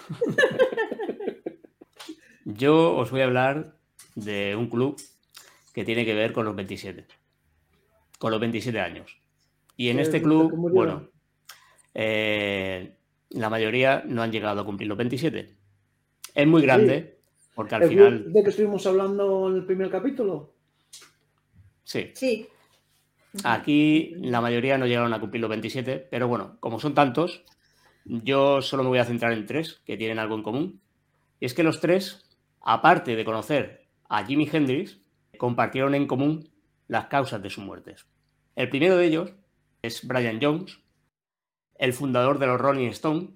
[2.46, 3.76] Yo os voy a hablar
[4.14, 5.02] de un club
[5.76, 7.06] que tiene que ver con los 27.
[8.18, 9.20] Con los 27 años.
[9.76, 11.10] Y en este ¿que club, bueno,
[11.94, 12.96] eh,
[13.32, 15.54] la mayoría no han llegado a cumplir los 27.
[16.34, 17.20] Es muy grande,
[17.54, 20.56] porque al El final, de que estuvimos hablando en el primer capítulo.
[21.84, 22.48] sí, Sí.
[23.44, 27.44] Aquí la mayoría no llegaron a cumplir los 27, pero bueno, como son tantos,
[28.06, 30.80] yo solo me voy a centrar en tres que tienen algo en común.
[31.42, 32.24] Y es que los tres,
[32.62, 35.02] aparte de conocer a Jimi Hendrix,
[35.38, 36.50] compartieron en común
[36.88, 38.06] las causas de sus muertes.
[38.56, 39.34] El primero de ellos
[39.82, 40.80] es Brian Jones,
[41.78, 43.30] el fundador de los Rolling Stones.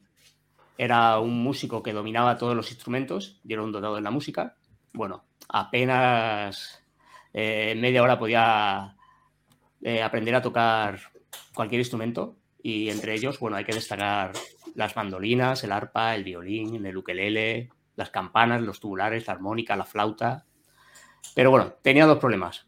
[0.77, 4.55] Era un músico que dominaba todos los instrumentos un dotado en la música.
[4.93, 6.83] Bueno, apenas
[7.33, 8.95] eh, media hora podía
[9.81, 10.99] eh, aprender a tocar
[11.53, 14.33] cualquier instrumento y entre ellos, bueno, hay que destacar
[14.75, 19.85] las mandolinas, el arpa, el violín, el ukelele, las campanas, los tubulares, la armónica, la
[19.85, 20.45] flauta.
[21.35, 22.67] Pero bueno, tenía dos problemas.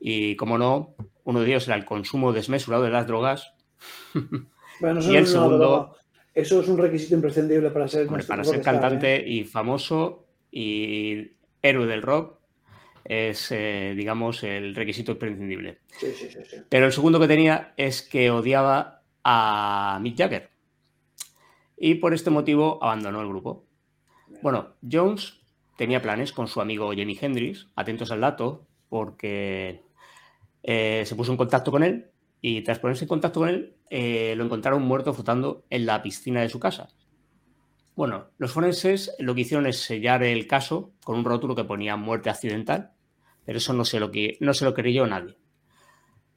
[0.00, 0.94] Y como no,
[1.24, 3.52] uno de ellos era el consumo desmesurado de las drogas.
[4.78, 5.96] Bueno, eso y el segundo.
[6.34, 8.62] Eso es un requisito imprescindible para ser, hombre, para ser ¿eh?
[8.62, 12.38] cantante y famoso y héroe del rock,
[13.02, 15.78] es, eh, digamos, el requisito imprescindible.
[15.98, 16.56] Sí, sí, sí, sí.
[16.68, 20.50] Pero el segundo que tenía es que odiaba a Mick Jagger.
[21.78, 23.64] Y por este motivo abandonó el grupo.
[24.42, 25.35] Bueno, Jones
[25.76, 29.82] tenía planes con su amigo Jimi Hendrix, atentos al dato, porque
[30.62, 32.10] eh, se puso en contacto con él
[32.40, 36.40] y tras ponerse en contacto con él eh, lo encontraron muerto flotando en la piscina
[36.40, 36.88] de su casa.
[37.94, 41.96] Bueno, los forenses lo que hicieron es sellar el caso con un rótulo que ponía
[41.96, 42.92] muerte accidental,
[43.44, 45.38] pero eso no se lo, que, no se lo creyó nadie,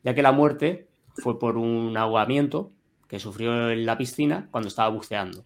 [0.03, 2.71] ya que la muerte fue por un ahogamiento
[3.07, 5.43] que sufrió en la piscina cuando estaba buceando,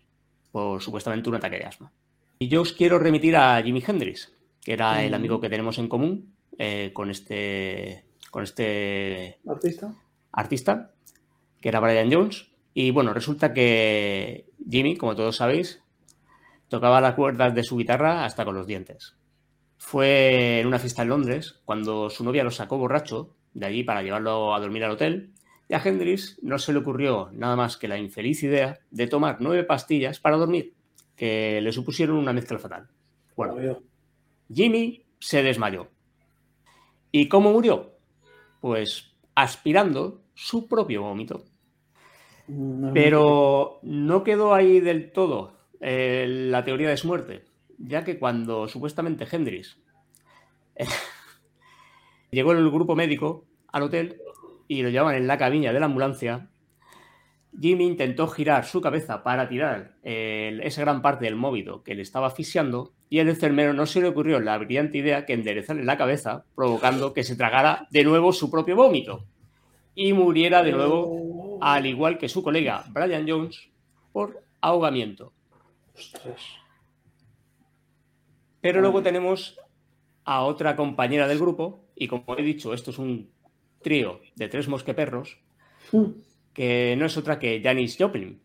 [0.51, 1.91] por supuestamente un ataque de asma.
[2.39, 5.87] Y yo os quiero remitir a Jimi Hendrix, que era el amigo que tenemos en
[5.87, 9.93] común eh, con este, con este Artista.
[10.31, 10.91] artista,
[11.61, 12.47] que era Brian Jones.
[12.73, 15.81] Y bueno, resulta que Jimmy, como todos sabéis,
[16.67, 19.15] tocaba las cuerdas de su guitarra hasta con los dientes.
[19.77, 24.01] Fue en una fiesta en Londres cuando su novia lo sacó borracho de allí para
[24.01, 25.33] llevarlo a dormir al hotel.
[25.69, 29.37] Y a Hendrix no se le ocurrió nada más que la infeliz idea de tomar
[29.39, 30.73] nueve pastillas para dormir,
[31.23, 32.89] que le supusieron una mezcla fatal.
[33.37, 33.79] Bueno.
[34.53, 35.87] Jimmy se desmayó.
[37.13, 37.93] ¿Y cómo murió?
[38.59, 41.45] Pues aspirando su propio vómito.
[42.93, 47.45] Pero no quedó ahí del todo eh, la teoría de su muerte,
[47.77, 49.81] ya que cuando supuestamente Hendrix
[50.75, 50.83] eh,
[52.31, 54.17] llegó el grupo médico al hotel
[54.67, 56.49] y lo llevaban en la cabina de la ambulancia,
[57.59, 62.01] Jimmy intentó girar su cabeza para tirar el- esa gran parte del móvil que le
[62.01, 65.97] estaba asfixiando y el enfermero no se le ocurrió la brillante idea que enderezarle la
[65.97, 69.25] cabeza, provocando que se tragara de nuevo su propio vómito
[69.95, 73.69] y muriera de nuevo al igual que su colega Brian Jones,
[74.11, 75.31] por ahogamiento.
[78.61, 79.57] Pero luego tenemos
[80.25, 83.29] a otra compañera del grupo, y como he dicho, esto es un
[83.81, 85.37] trío de tres mosqueperros,
[85.91, 86.05] Mm.
[86.53, 88.41] Que no es otra que Janis Joplin.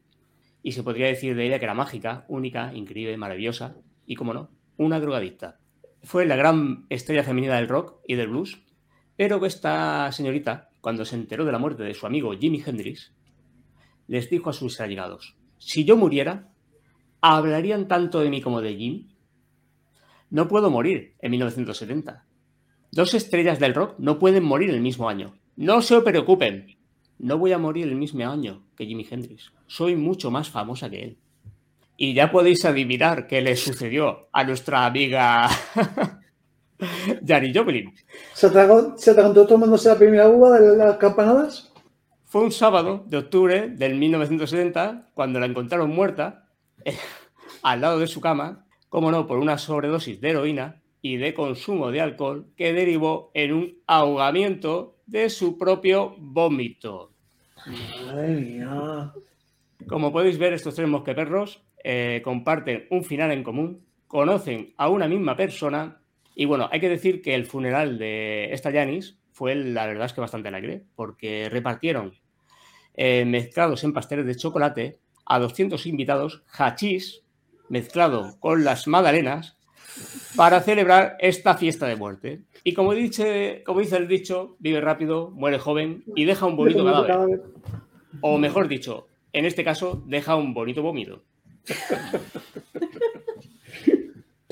[0.63, 4.51] Y se podría decir de ella que era mágica, única, increíble, maravillosa, y como no,
[4.77, 5.61] una drogadicta.
[6.03, 8.63] Fue la gran estrella femenina del rock y del blues,
[9.17, 13.13] pero esta señorita, cuando se enteró de la muerte de su amigo Jimi Hendrix,
[14.07, 16.53] les dijo a sus allegados, si yo muriera,
[17.21, 19.09] ¿hablarían tanto de mí como de Jim?
[20.31, 22.27] No puedo morir en 1970.
[22.93, 25.35] Dos estrellas del rock no pueden morir el mismo año.
[25.57, 26.78] No se preocupen.
[27.19, 29.53] No voy a morir el mismo año que Jimi Hendrix.
[29.67, 31.19] Soy mucho más famosa que él.
[31.97, 35.49] Y ya podéis adivinar qué le sucedió a nuestra amiga
[37.27, 37.93] Janis Joplin.
[38.35, 41.73] ¿Se atragó, se atragantó tomándose la primera uva de las campanadas?
[42.25, 46.47] Fue un sábado de octubre del 1970 cuando la encontraron muerta
[47.63, 51.91] al lado de su cama, como no, por una sobredosis de heroína y de consumo
[51.91, 57.08] de alcohol que derivó en un ahogamiento de su propio vómito.
[57.69, 59.13] Madre mía.
[59.87, 65.09] Como podéis ver, estos tres mosqueperros eh, comparten un final en común, conocen a una
[65.09, 66.01] misma persona
[66.35, 70.13] y bueno, hay que decir que el funeral de esta Janis fue, la verdad es
[70.13, 72.15] que bastante alegre, porque repartieron
[72.95, 77.23] eh, mezclados en pasteles de chocolate a 200 invitados hachís
[77.69, 79.58] mezclado con las magdalenas
[80.37, 82.43] para celebrar esta fiesta de muerte.
[82.65, 86.85] Y como dice, como dice el dicho, vive rápido, muere joven y deja un bonito
[86.85, 87.43] cadáver.
[88.21, 91.23] O mejor dicho, en este caso, deja un bonito vómito.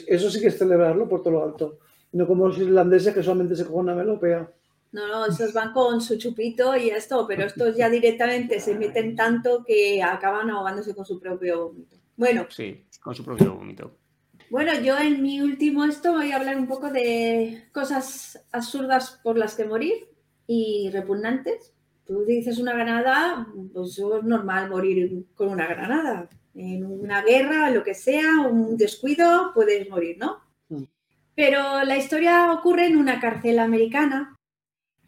[0.06, 1.78] Eso sí que es celebrarlo por todo lo alto.
[2.12, 4.50] No como los irlandeses que solamente se cogen una melopea.
[4.92, 9.16] No, no, esos van con su chupito y esto, pero estos ya directamente se meten
[9.16, 11.96] tanto que acaban ahogándose con su propio vómito.
[12.16, 13.96] Bueno, Sí, con su propio vómito.
[14.50, 19.36] Bueno, yo en mi último esto voy a hablar un poco de cosas absurdas por
[19.36, 20.08] las que morir
[20.46, 21.72] y repugnantes.
[22.06, 26.28] Tú dices una granada, pues es normal morir con una granada.
[26.54, 30.40] En una guerra, lo que sea, un descuido, puedes morir, ¿no?
[30.68, 30.84] Mm.
[31.34, 34.36] Pero la historia ocurre en una cárcel americana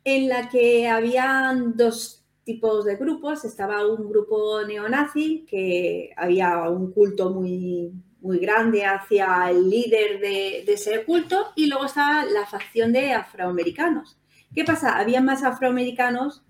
[0.05, 3.45] en la que habían dos tipos de grupos.
[3.45, 10.65] Estaba un grupo neonazi, que había un culto muy, muy grande hacia el líder de,
[10.67, 14.19] de ese culto, y luego estaba la facción de afroamericanos.
[14.55, 14.99] ¿Qué pasa?
[14.99, 16.43] Había más afroamericanos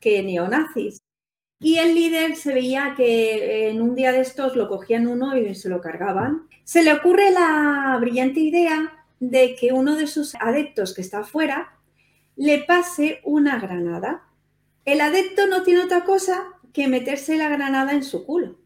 [0.00, 1.00] que neonazis.
[1.60, 5.54] Y el líder se veía que en un día de estos lo cogían uno y
[5.54, 6.46] se lo cargaban.
[6.64, 11.78] Se le ocurre la brillante idea de que uno de sus adeptos que está afuera
[12.36, 14.24] le pase una granada.
[14.84, 18.58] El adepto no tiene otra cosa que meterse la granada en su culo.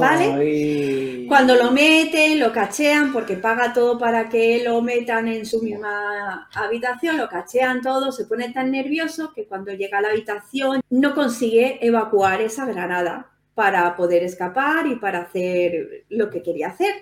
[0.00, 0.32] ¿Vale?
[0.32, 1.26] Ay.
[1.28, 6.48] Cuando lo meten, lo cachean porque paga todo para que lo metan en su misma
[6.54, 11.14] habitación, lo cachean todo, se pone tan nervioso que cuando llega a la habitación no
[11.14, 16.94] consigue evacuar esa granada para poder escapar y para hacer lo que quería hacer.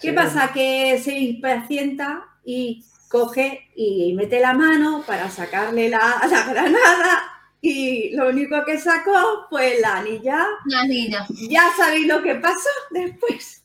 [0.00, 0.12] ¿Qué Sí.
[0.14, 0.50] pasa?
[0.52, 7.22] Que se impacienta y coge y mete la mano para sacarle la, la granada
[7.66, 11.26] y lo único que sacó fue la anilla La niña.
[11.48, 13.64] ya sabéis lo que pasó después.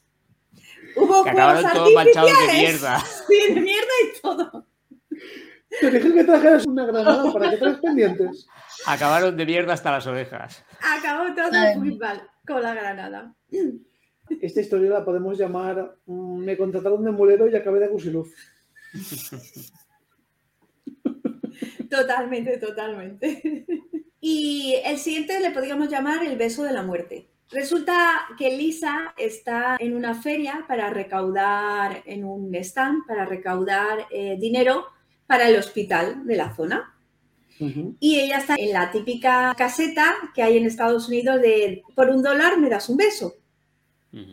[0.96, 2.62] Hubo Que fuegos acabaron todos manchados de artificiales.
[2.82, 3.00] mierda.
[3.28, 4.68] Sí, de mierda y todo.
[5.82, 8.48] Te dije que trajeras una granada para que traes pendientes.
[8.86, 10.64] Acabaron de mierda hasta las orejas.
[10.82, 11.78] Acabó todo Ay.
[11.78, 13.36] muy mal con la granada.
[14.42, 18.34] Esta historia la podemos llamar mm, Me contrataron de mulero y acabé de gusiluz.
[21.90, 23.66] Totalmente, totalmente.
[24.22, 27.30] Y el siguiente le podríamos llamar el beso de la muerte.
[27.52, 34.38] Resulta que Lisa está en una feria para recaudar, en un stand, para recaudar eh,
[34.40, 34.86] dinero
[35.26, 36.96] para el hospital de la zona.
[38.00, 42.24] Y ella está en la típica caseta que hay en Estados Unidos de por un
[42.24, 43.34] dólar me das un beso.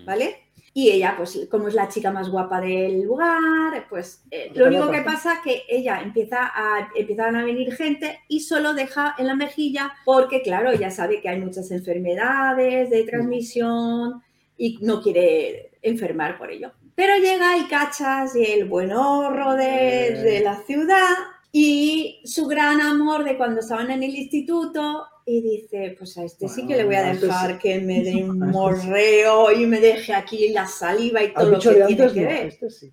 [0.05, 0.46] ¿vale?
[0.77, 4.91] Y ella, pues como es la chica más guapa del lugar, pues eh, lo único
[4.91, 9.27] que pasa es que ella empieza a, empiezan a venir gente y solo deja en
[9.27, 14.23] la mejilla porque, claro, ella sabe que hay muchas enfermedades de transmisión
[14.59, 16.73] y no quiere enfermar por ello.
[16.95, 21.17] Pero llega y cachas y el buen horro de, de la ciudad
[21.53, 26.49] y su gran amor de cuando estaban en el instituto y dice, pues a este
[26.49, 27.59] sí que le voy a este dejar sí.
[27.59, 31.59] que me dé un este morreo y me deje aquí la saliva y todo lo
[31.59, 32.47] que tiene antes que no, ver.
[32.47, 32.93] este sí.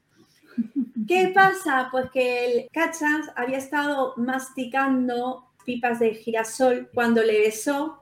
[1.08, 1.89] ¿Qué pasa?
[1.91, 7.99] Pues que el Cachas había estado masticando pipas de girasol cuando le besó,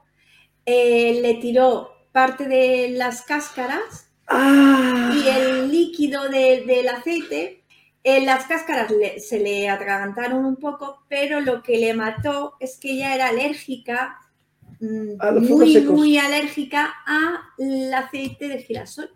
[0.66, 5.14] eh, le tiró parte de las cáscaras ¡Ah!
[5.16, 7.61] y el líquido de- del aceite,
[8.04, 12.78] en las cáscaras le- se le atragantaron un poco, pero lo que le mató es
[12.78, 14.18] que ella era alérgica,
[14.80, 15.94] mm, muy, secos.
[15.94, 19.10] muy alérgica al aceite de girasol.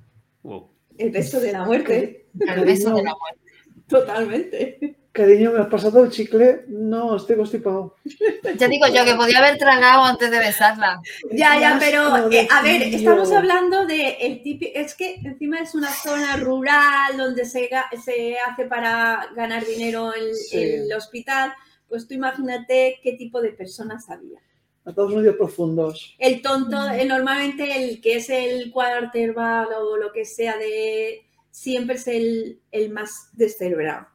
[0.44, 0.70] Wow.
[0.98, 3.52] El beso de la muerte, El beso de la muerte.
[3.88, 4.96] totalmente.
[5.16, 6.66] Cariño, ¿me has pasado el chicle?
[6.68, 7.96] No, estoy constipado.
[8.58, 11.02] Ya digo yo que podía haber tragado antes de besarla.
[11.32, 15.74] Ya, ya, pero eh, a ver, estamos hablando de el típico, es que encima es
[15.74, 17.70] una zona rural donde se,
[18.04, 20.58] se hace para ganar dinero el, Sí.
[20.62, 21.54] el hospital,
[21.88, 24.40] pues tú imagínate qué tipo de personas había.
[24.84, 26.14] A todos medios profundos.
[26.20, 31.96] El tonto, eh, normalmente el que es el quarterback o lo que sea de siempre
[31.96, 34.08] es el, el más descerebrado.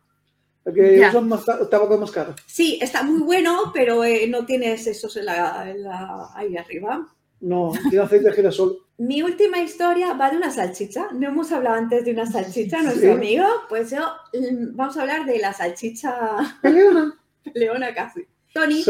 [0.64, 1.10] Porque Ya.
[1.12, 2.34] ca- tabaco más caro.
[2.46, 7.06] Sí, está muy bueno, pero eh, no tienes esos en la, en la- ahí arriba.
[7.40, 8.76] No, tiene aceite de girasol.
[8.98, 11.08] Mi última historia va de una salchicha.
[11.12, 13.16] No hemos hablado antes de una salchicha, nuestro Sí.
[13.16, 13.44] amigo.
[13.70, 14.00] Pues yo
[14.34, 17.18] mm, vamos a hablar de la salchicha Leona.
[17.54, 18.26] leona casi.
[18.52, 18.84] Tony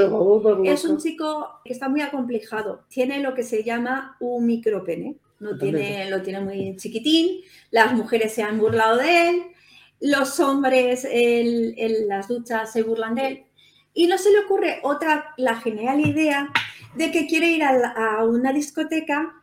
[0.65, 2.85] es un chico que está muy acomplejado.
[2.89, 5.17] Tiene lo que se llama un micropene.
[5.39, 7.43] No tiene, lo tiene muy chiquitín.
[7.71, 9.43] Las mujeres se han burlado de él.
[10.01, 13.45] Los hombres en, en las duchas se burlan de él.
[13.93, 16.49] Y no se le ocurre otra, la genial idea
[16.95, 17.89] de que quiere ir a, la-
[18.19, 19.35] a una discoteca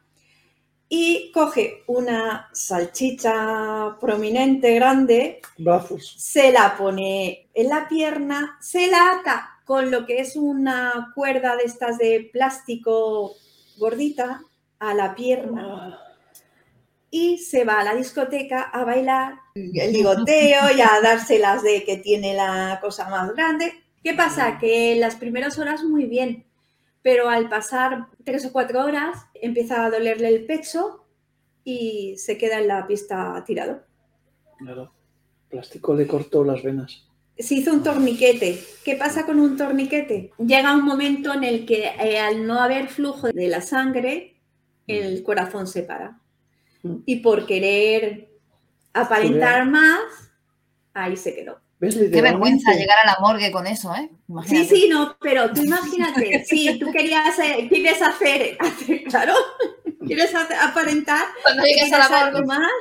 [0.89, 6.16] y coge una salchicha prominente, grande, Brazos.
[6.18, 11.58] se la pone en la pierna, se la ata con lo que es una cuerda
[11.58, 13.34] de estas de plástico
[13.78, 14.41] gordita
[14.80, 15.99] a la pierna
[17.10, 21.97] y se va a la discoteca a bailar el ligoteo y a dárselas de que
[21.97, 23.74] tiene la cosa más grande.
[24.03, 24.58] ¿Qué pasa?
[24.58, 26.45] Que en las primeras horas muy bien,
[27.01, 31.05] pero al pasar tres o cuatro horas empieza a dolerle el pecho
[31.64, 33.84] y se queda en la pista tirado.
[34.60, 34.93] Claro.
[35.49, 37.08] Plástico le cortó las venas.
[37.38, 38.60] se hizo un torniquete.
[38.84, 40.32] ¿Qué pasa con un torniquete?
[40.39, 44.36] Llega un momento en el que eh, al no haber flujo de la sangre,
[44.88, 46.20] el corazón se para.
[47.06, 48.30] Y por querer
[48.94, 50.00] aparentar más,
[50.94, 51.60] ahí se quedó.
[51.80, 51.96] ¿Ves?
[51.96, 54.10] Qué vergüenza llegar a la morgue con eso, ¿eh?
[54.10, 54.68] Sí, Imagínate.
[54.68, 59.34] sí, no, pero tú imagínate, si tú querías, eh, quieres hacer, hacer- claro,
[60.08, 62.46] quieres hacer- aparentar, Cuando llegues a la morgue.
[62.48, 62.72] más,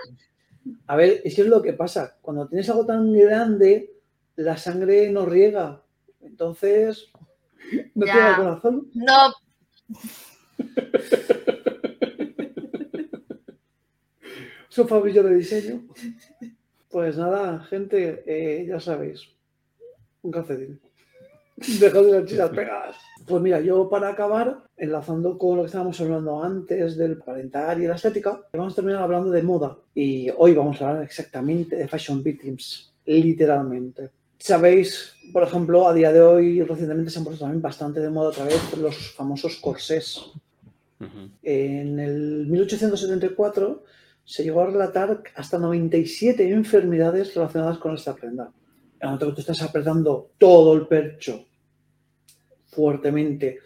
[0.86, 2.16] A ver, es que es lo que pasa.
[2.22, 3.92] Cuando tienes algo tan grande,
[4.36, 5.82] la sangre no riega.
[6.22, 7.08] Entonces,
[7.94, 8.12] no Ya.
[8.14, 8.90] tiene el corazón.
[8.94, 9.34] No,
[14.76, 15.84] Su fabillo de diseño.
[16.90, 19.22] Pues nada, gente, eh, ya sabéis.
[20.20, 20.78] Un calcetín.
[21.80, 22.96] Dejad de las pegadas.
[23.26, 27.86] Pues mira, yo para acabar, enlazando con lo que estábamos hablando antes del parental y
[27.86, 29.78] la estética, vamos a terminar hablando de moda.
[29.94, 34.10] Y hoy vamos a hablar exactamente de fashion victims, literalmente.
[34.36, 38.28] Sabéis, por ejemplo, a día de hoy, recientemente se han puesto también bastante de moda
[38.28, 40.18] otra vez los famosos corsés.
[41.00, 41.30] Ujú.
[41.42, 43.96] En el 1874
[44.26, 48.52] se llegó a relatar hasta 97 enfermedades relacionadas con esta prenda.
[49.00, 51.46] En momento que tú estás apretando todo el percho
[52.66, 53.60] fuertemente,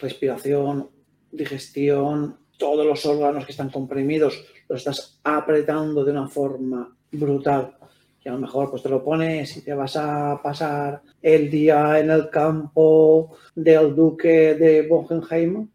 [0.00, 0.88] respiración,
[1.30, 7.76] digestión, todos los órganos que están comprimidos, los estás apretando de una forma brutal.
[8.24, 11.98] Y a lo mejor pues te lo pones y te vas a pasar el día
[11.98, 15.68] en el campo del duque de Bogenheim,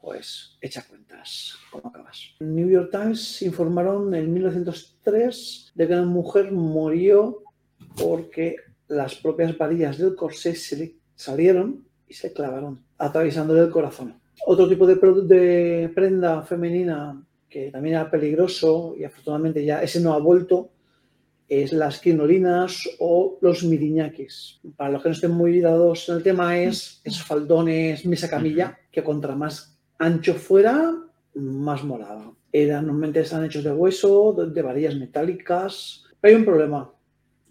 [0.00, 2.34] pues echa cuentas cómo acabas.
[2.40, 7.42] New York Times informaron en 1903 de que una mujer murió
[7.96, 8.56] porque
[8.88, 14.20] las propias varillas del corsé se le salieron y se clavaron, atravesándole el corazón.
[14.46, 20.18] Otro tipo de, prenda femenina que también era peligroso y afortunadamente ya ese no ha
[20.18, 20.70] vuelto
[21.48, 24.60] es las crinolinas o los miriñaquis.
[24.76, 28.78] Para los que no estén muy dados en el tema es esos faldones mesa camilla
[28.90, 30.94] que contra más ancho fuera
[31.34, 32.32] más molaba.
[32.52, 36.04] Eran, normalmente están hechos de hueso, de, varillas metálicas.
[36.20, 36.92] Pero hay un problema,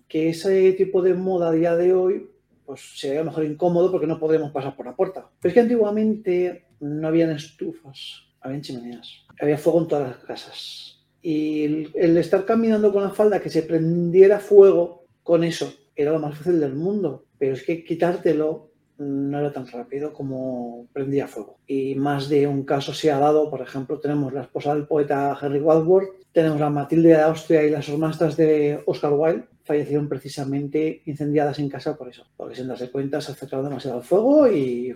[0.07, 2.27] que ese tipo de moda a día de hoy
[2.65, 5.27] pues sería a lo mejor incómodo porque no podríamos pasar por la puerta.
[5.41, 11.07] Pero es que antiguamente no habían estufas, habían chimeneas, había fuego en todas las casas.
[11.21, 16.19] Y el estar caminando con la falda que se prendiera fuego con eso era lo
[16.19, 17.25] más fácil del mundo.
[17.39, 18.68] Pero es que quitártelo
[18.99, 21.57] no era tan rápido como prendía fuego.
[21.67, 25.37] Y más de un caso se ha dado, por ejemplo, tenemos la esposa del poeta
[25.41, 31.01] Henry Wadsworth, tenemos la Matilde de Austria y las hermanastras de Oscar Wilde, fallecieron precisamente
[31.05, 34.93] incendiadas en casa por eso, porque sin darse cuenta se acercaron demasiado al fuego y...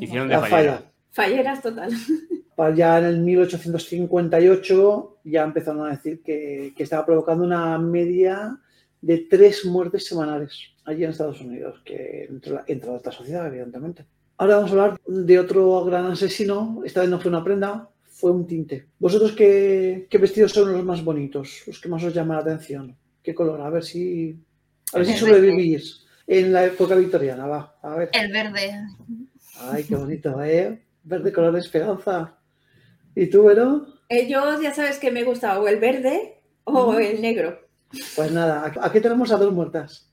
[0.00, 0.82] Hicieron de La falla.
[1.10, 1.90] Falleras total.
[2.56, 8.58] Pa- Ya en el 1858 ya empezaron a decir que, que estaba provocando una media
[9.06, 14.04] de tres muertes semanales allí en Estados Unidos, que entre entre alta sociedad, evidentemente.
[14.36, 16.82] Ahora vamos a hablar de otro gran asesino.
[16.84, 18.86] Esta vez no fue una prenda, fue un tinte.
[18.98, 21.62] ¿Vosotros qué, qué vestidos son los más bonitos?
[21.66, 22.96] Los que más os llaman la atención.
[23.22, 23.60] ¿Qué color?
[23.60, 24.36] A ver si,
[24.92, 27.46] a ver si sobrevivís en la época victoriana.
[27.46, 28.10] Va, a ver.
[28.12, 28.72] El verde.
[29.60, 30.82] Ay, qué bonito, ¿eh?
[31.04, 32.36] Verde color de esperanza.
[33.14, 33.86] ¿Y tú, Vero?
[34.08, 37.65] Eh, yo ya sabes que me gusta o el verde o el negro.
[38.14, 40.10] Pues nada, aquí- tenemos a dos muertas.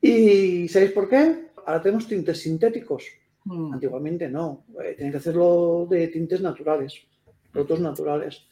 [0.00, 1.50] ¿Y sabéis por qué?
[1.66, 3.04] Ahora tenemos tintes sintéticos.
[3.44, 3.74] Mm.
[3.74, 4.64] Antiguamente no.
[4.82, 6.94] Eh, tienen que hacerlo de tintes naturales,
[7.52, 8.42] productos naturales.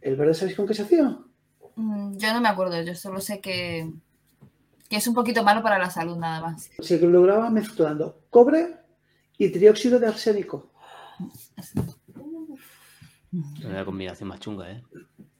[0.00, 1.18] ¿El verde sabéis con qué se hacía?
[1.76, 3.90] Mm, Yo no me acuerdo, yo solo sé que,
[4.88, 6.70] que es un poquito malo para la salud nada más.
[6.80, 8.76] Se lograba mezclando cobre
[9.38, 10.72] y trióxido de arsénico.
[13.64, 14.82] Una combinación más chunga, ¿eh?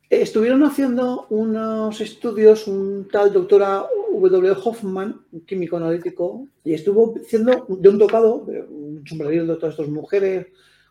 [0.08, 4.54] Estuvieron haciendo unos estudios, un tal doctora W.
[4.64, 9.88] Hoffman, un químico analítico, y estuvo haciendo de un tocado, un sombrerito de todas estas
[9.88, 10.46] mujeres,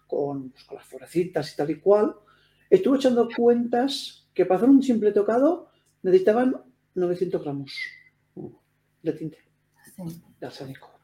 [0.05, 2.13] con, pues, con las florecitas y tal y cual,
[2.69, 5.69] estuvo echando cuentas que para hacer un simple tocado
[6.03, 6.61] necesitaban
[6.93, 7.73] 900 gramos
[9.01, 9.37] de tinte,
[10.39, 10.94] de arsénico.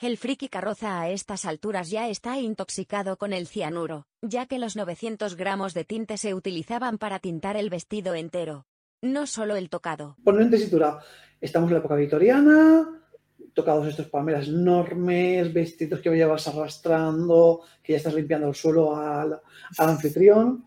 [0.00, 4.74] El friki carroza a estas alturas ya está intoxicado con el cianuro, ya que los
[4.74, 8.64] 900 gramos de tinte se utilizaban para tintar el vestido entero.
[9.02, 10.16] No solo el tocado.
[10.24, 11.00] Poner en tesitura,
[11.38, 12.88] estamos en la época victoriana,
[13.52, 19.38] tocados estos palmeras enormes, vestidos que llevas arrastrando, que ya estás limpiando el suelo al,
[19.76, 20.64] anfitrión.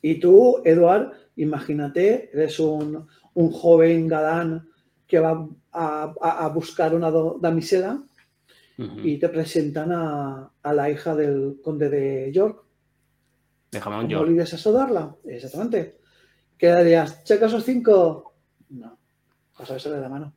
[0.00, 4.66] Y tú, Eduard, imagínate, eres un, joven galán
[5.06, 8.02] que va a, buscar una damisela
[8.76, 12.64] Y te presentan a, a la hija del conde de York.
[13.70, 14.28] Déjame un ¿Cómo York.
[14.28, 15.14] olvides a saludarla?
[15.24, 15.98] Exactamente.
[16.58, 17.22] ¿Qué darías?
[17.24, 18.34] ¿Checa esos cinco?
[18.70, 18.98] No.
[19.58, 20.32] Vas a besarle la mano.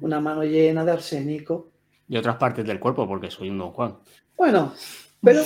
[0.00, 1.70] Una mano llena de arsénico.
[2.08, 3.96] Y otras partes del cuerpo, porque soy un don Juan.
[4.36, 4.72] Bueno,
[5.22, 5.42] pero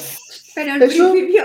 [0.55, 1.45] Pero en Eso- principio.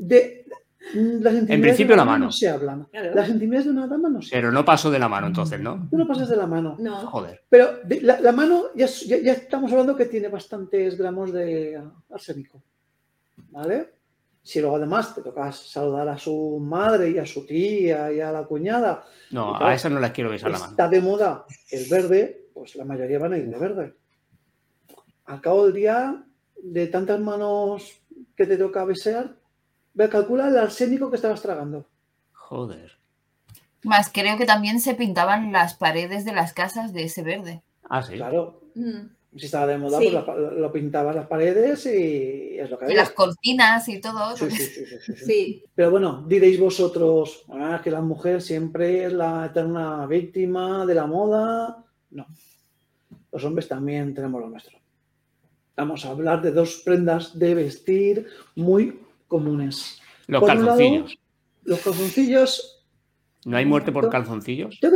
[0.00, 0.46] de
[0.94, 2.24] las intimidades principio la mano.
[2.26, 2.84] no se hablan.
[2.90, 3.14] Claro.
[3.14, 5.86] Las intimidades de una dama no se Pero no paso de la mano entonces, ¿no?
[5.90, 6.76] Tú no pasas de la mano.
[6.78, 6.96] No.
[7.08, 7.42] Joder.
[7.48, 11.32] Pero de- la, la mano, ya, es- ya- ya estamos hablando que tiene bastantes gramos
[11.32, 12.62] de arsénico.
[13.50, 13.94] ¿Vale?
[14.42, 18.32] Si luego además te tocas saludar a su madre y a su tía y a
[18.32, 19.04] la cuñada.
[19.30, 20.70] No, Y claro, a esas no las quiero besar la mano.
[20.70, 23.94] Está de moda el verde, pues la mayoría van a ir de verde.
[25.26, 26.24] Al cabo del día,
[26.62, 28.00] de tantas manos
[28.34, 29.37] que te toca besear, ve,
[30.08, 31.86] calcula el arsénico que estabas tragando.
[32.32, 32.92] Joder.
[33.82, 37.62] Más creo que también se pintaban las paredes de las casas de ese verde.
[37.88, 38.14] Ah, sí.
[38.14, 39.08] Claro, Mm.
[39.36, 40.10] si estaba de moda, Sí.
[40.12, 42.96] pues la- lo pintabas las paredes y es lo que Y había.
[43.02, 44.36] las cortinas y todo.
[44.36, 45.24] Sí, sí, sí, sí, sí, sí.
[45.24, 50.94] Sí, Pero bueno, diréis vosotros "Ah, que la mujer siempre es la eterna víctima de
[50.94, 51.84] la moda.
[52.10, 52.26] No.
[53.32, 54.78] Los hombres también tenemos lo nuestro.
[55.76, 58.26] Vamos a hablar de dos prendas de vestir
[58.56, 60.00] muy comunes.
[60.26, 61.18] Los Por un lado, calzoncillos.
[61.64, 62.78] Los calzoncillos,
[63.44, 64.78] ¿No hay muerte por calzoncillos?
[64.80, 64.90] que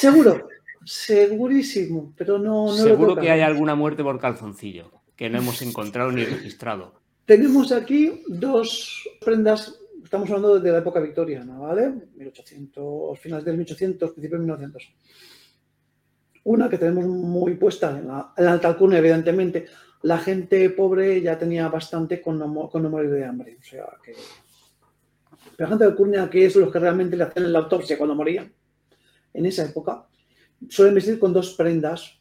[0.00, 0.48] seguro,
[0.84, 6.24] segurísimo, pero no, Seguro que hay alguna muerte por calzoncillo, que no hemos encontrado ni
[6.24, 6.94] registrado.
[7.24, 11.92] Tenemos aquí dos prendas, estamos hablando de la época victoriana, ¿vale?
[12.16, 14.94] 1800, finales del 1800, principios de 1900.
[16.44, 19.66] Una que tenemos muy puesta en la, en la alta alcurnia, evidentemente.
[20.02, 23.56] La gente pobre ya tenía bastante con no, con no morir de hambre.
[23.60, 24.14] O sea que.
[25.58, 28.52] La gente de alcurnia, que es los que realmente le hacen la autopsia cuando morían,
[29.34, 30.06] en esa época,
[30.68, 32.18] suelen vestir con dos prendas.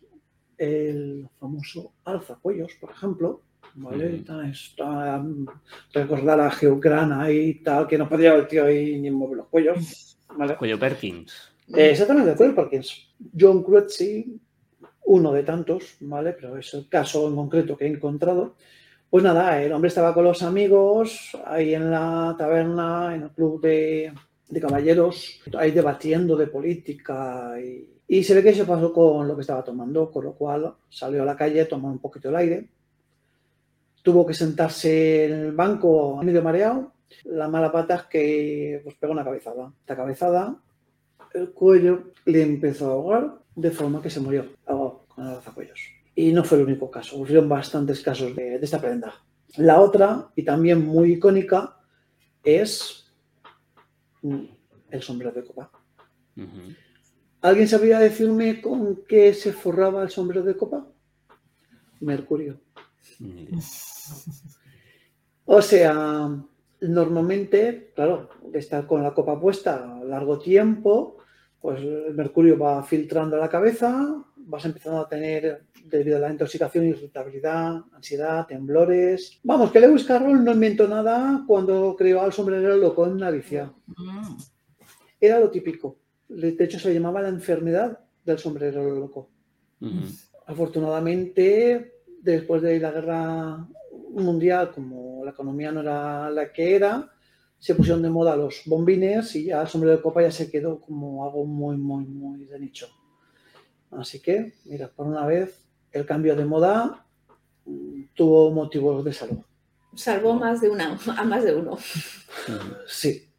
[0.57, 3.41] El famoso alzacuellos, por ejemplo,
[3.75, 4.07] ¿vale?
[4.07, 4.15] Ujú.
[4.15, 5.25] Está, está,
[5.91, 10.19] recordar a ahí y tal, que no podía el tío ahí ni mover los cuellos,
[10.37, 10.55] ¿vale?
[10.57, 11.51] Cuello Perkins.
[11.75, 13.07] Eh, exactamente, de acuerdo, Parkins.
[13.37, 14.39] John Cruetsey,
[15.11, 16.31] uno de tantos, ¿vale?
[16.31, 18.55] Pero es el caso en concreto que he encontrado.
[19.09, 23.61] Pues nada, el hombre estaba con los amigos ahí en la taberna, en el club
[23.61, 24.13] de,
[24.47, 29.35] de caballeros, ahí debatiendo de política y, y se ve que se pasó con lo
[29.35, 32.37] que estaba tomando, con lo cual salió a la calle a tomar un poquito el
[32.37, 32.69] aire.
[34.01, 36.93] Tuvo que sentarse en el banco medio mareado.
[37.25, 39.73] La mala pata es que pues, pegó una cabezada.
[39.81, 40.55] Esta cabezada
[41.33, 45.79] el cuello le empezó a ahogar de forma que se murió ahogado con el alzacuellos.
[46.15, 49.13] Y no fue el único caso, hubieron bastantes casos de, de esta prenda.
[49.57, 51.77] La otra, y también muy icónica,
[52.43, 53.11] es
[54.21, 54.43] mm,
[54.89, 55.71] el sombrero de copa.
[57.41, 60.87] ¿Alguien sabría decirme con qué se forraba el sombrero de copa?
[61.99, 62.59] Mercurio.
[65.45, 66.29] O sea,
[66.81, 71.17] normalmente, claro, estar con la copa puesta largo tiempo,
[71.61, 76.31] pues el mercurio va filtrando a la cabeza, vas empezando a tener, debido a la
[76.31, 79.39] intoxicación, irritabilidad, ansiedad, temblores.
[79.43, 83.71] Vamos, que Lewis Carroll no inventó nada cuando creó al sombrerero loco en Alicia.
[83.85, 84.37] Mm.
[85.19, 85.97] Era lo típico.
[86.27, 89.29] De hecho, se llamaba la enfermedad del sombrerero loco.
[89.81, 90.07] Ujú.
[90.47, 93.67] Afortunadamente, después de la guerra
[94.13, 97.10] mundial, como la economía no era la que era,
[97.61, 100.81] se pusieron de moda los bombines y ya el sombrero de copa ya se quedó
[100.81, 102.89] como algo muy, muy, muy de nicho.
[103.91, 107.05] Así que, mira, por una vez, el cambio de moda
[107.65, 109.37] mm, tuvo motivos de salud.
[109.93, 111.77] salvó más de una, a más de uno.
[112.87, 113.29] Sí,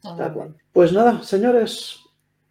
[0.00, 0.56] tal cual.
[0.72, 1.98] Pues nada, señores,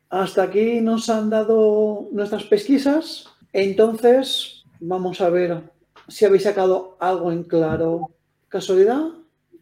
[0.09, 3.25] hasta aquí nos han dado nuestras pesquisas.
[3.53, 5.63] Entonces, vamos a ver
[6.07, 8.11] si habéis sacado algo en claro.
[8.49, 9.07] ¿Casualidad?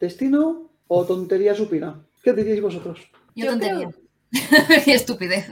[0.02, 0.73] ¿Destino?
[0.95, 2.06] ¿O tontería supina?
[2.24, 2.99] ¿Qué diríais vosotros?
[3.36, 3.90] Yo Yo tontería.
[3.90, 5.48] creo- y estupidez.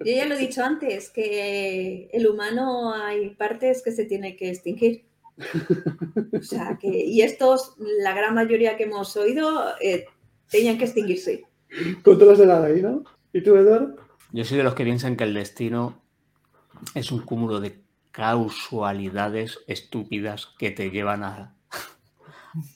[0.00, 4.50] Yo ya lo he dicho antes, que el humano hay partes que se tiene que
[4.50, 5.06] extinguir.
[6.38, 10.06] O sea, que, y estos, la gran mayoría que hemos oído, eh,
[10.50, 11.44] tenían que extinguirse.
[12.02, 13.02] Controlas de la ley, ¿no?
[13.32, 13.96] ¿Y tú, Eduardo?
[14.32, 16.00] Yo soy de los que piensan que el destino
[16.94, 17.80] es un cúmulo de
[18.12, 21.55] casualidades estúpidas que te llevan a-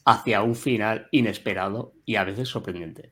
[0.04, 3.10] hacia un final inesperado y a veces sorprendente.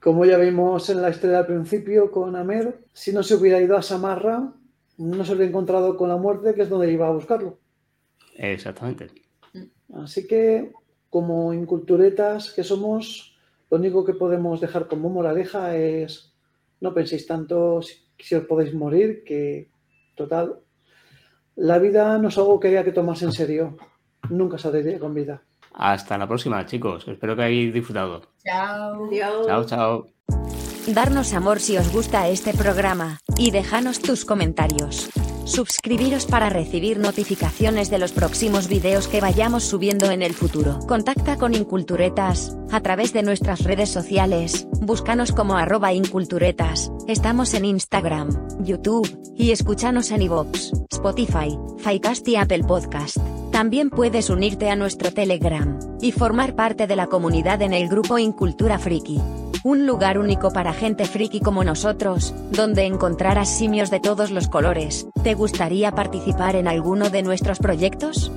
[0.00, 3.76] Como ya vimos en la historia al principio con Ahmed, si no se hubiera ido
[3.76, 4.52] a Samarra,
[4.96, 7.58] no se hubiera encontrado con la muerte, que es donde iba a buscarlo.
[8.36, 9.08] Exactamente.
[9.94, 10.72] Así que,
[11.10, 13.36] como inculturetas que somos,
[13.70, 16.32] lo único que podemos dejar como moraleja es
[16.80, 19.70] no penséis tanto si, si os podéis morir, que
[20.14, 20.60] total,
[21.56, 23.76] la vida no es algo que haya que tomarse en serio.
[24.30, 25.42] Nunca saldré con vida.
[25.72, 27.06] Hasta la próxima, chicos.
[27.06, 28.22] Espero que hayáis disfrutado.
[28.44, 29.06] Chao.
[29.06, 29.46] Adiós.
[29.46, 30.06] Chao, chao.
[30.86, 35.10] Darnos amor si os gusta este programa, y dejanos tus comentarios.
[35.44, 40.78] Suscribiros para recibir notificaciones de los próximos videos que vayamos subiendo en el futuro.
[40.86, 44.66] Contacta con Inculturetas a través de nuestras redes sociales.
[44.80, 46.92] Búscanos como arroba Inculturetas.
[47.08, 48.30] Estamos en Instagram,
[48.60, 53.18] YouTube y escúchanos en iVoox, Spotify, Ficast y Apple Podcast.
[53.60, 58.16] También puedes unirte a nuestro Telegram y formar parte de la comunidad en el grupo
[58.16, 59.20] Incultura Friki.
[59.64, 65.06] Un lugar único para gente friki como nosotros, donde encontrarás simios de todos los colores.
[65.22, 68.32] ¿Te gustaría participar en alguno de nuestros proyectos?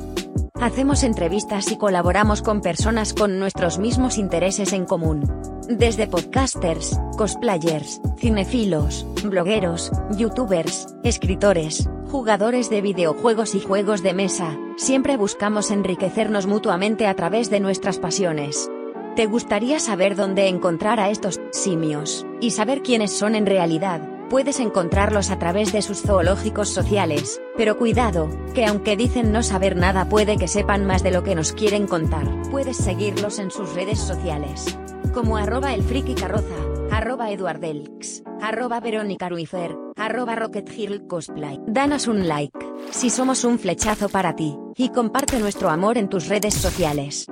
[0.56, 5.24] Hacemos entrevistas y colaboramos con personas con nuestros mismos intereses en común.
[5.70, 15.18] Desde podcasters, cosplayers, cinefilos, blogueros, youtubers, escritores, jugadores de videojuegos y juegos de mesa, siempre
[15.18, 18.70] buscamos enriquecernos mutuamente a través de nuestras pasiones.
[19.16, 24.28] ¿Te gustaría saber dónde encontrar a estos simios y saber quiénes son en realidad?
[24.30, 29.76] Puedes encontrarlos a través de sus zoológicos sociales, pero cuidado, que aunque dicen no saber
[29.76, 32.28] nada puede que sepan más de lo que nos quieren contar.
[32.52, 34.78] Puedes seguirlos en sus redes sociales,
[35.16, 35.84] como arroba el
[36.14, 40.70] carroza, arroba eduardelx, arroba verónica ruifer, arroba rocket
[41.08, 41.60] cosplay.
[41.68, 42.58] Danos un like,
[42.92, 47.28] si somos un flechazo para ti, y comparte nuestro amor en tus redes sociales.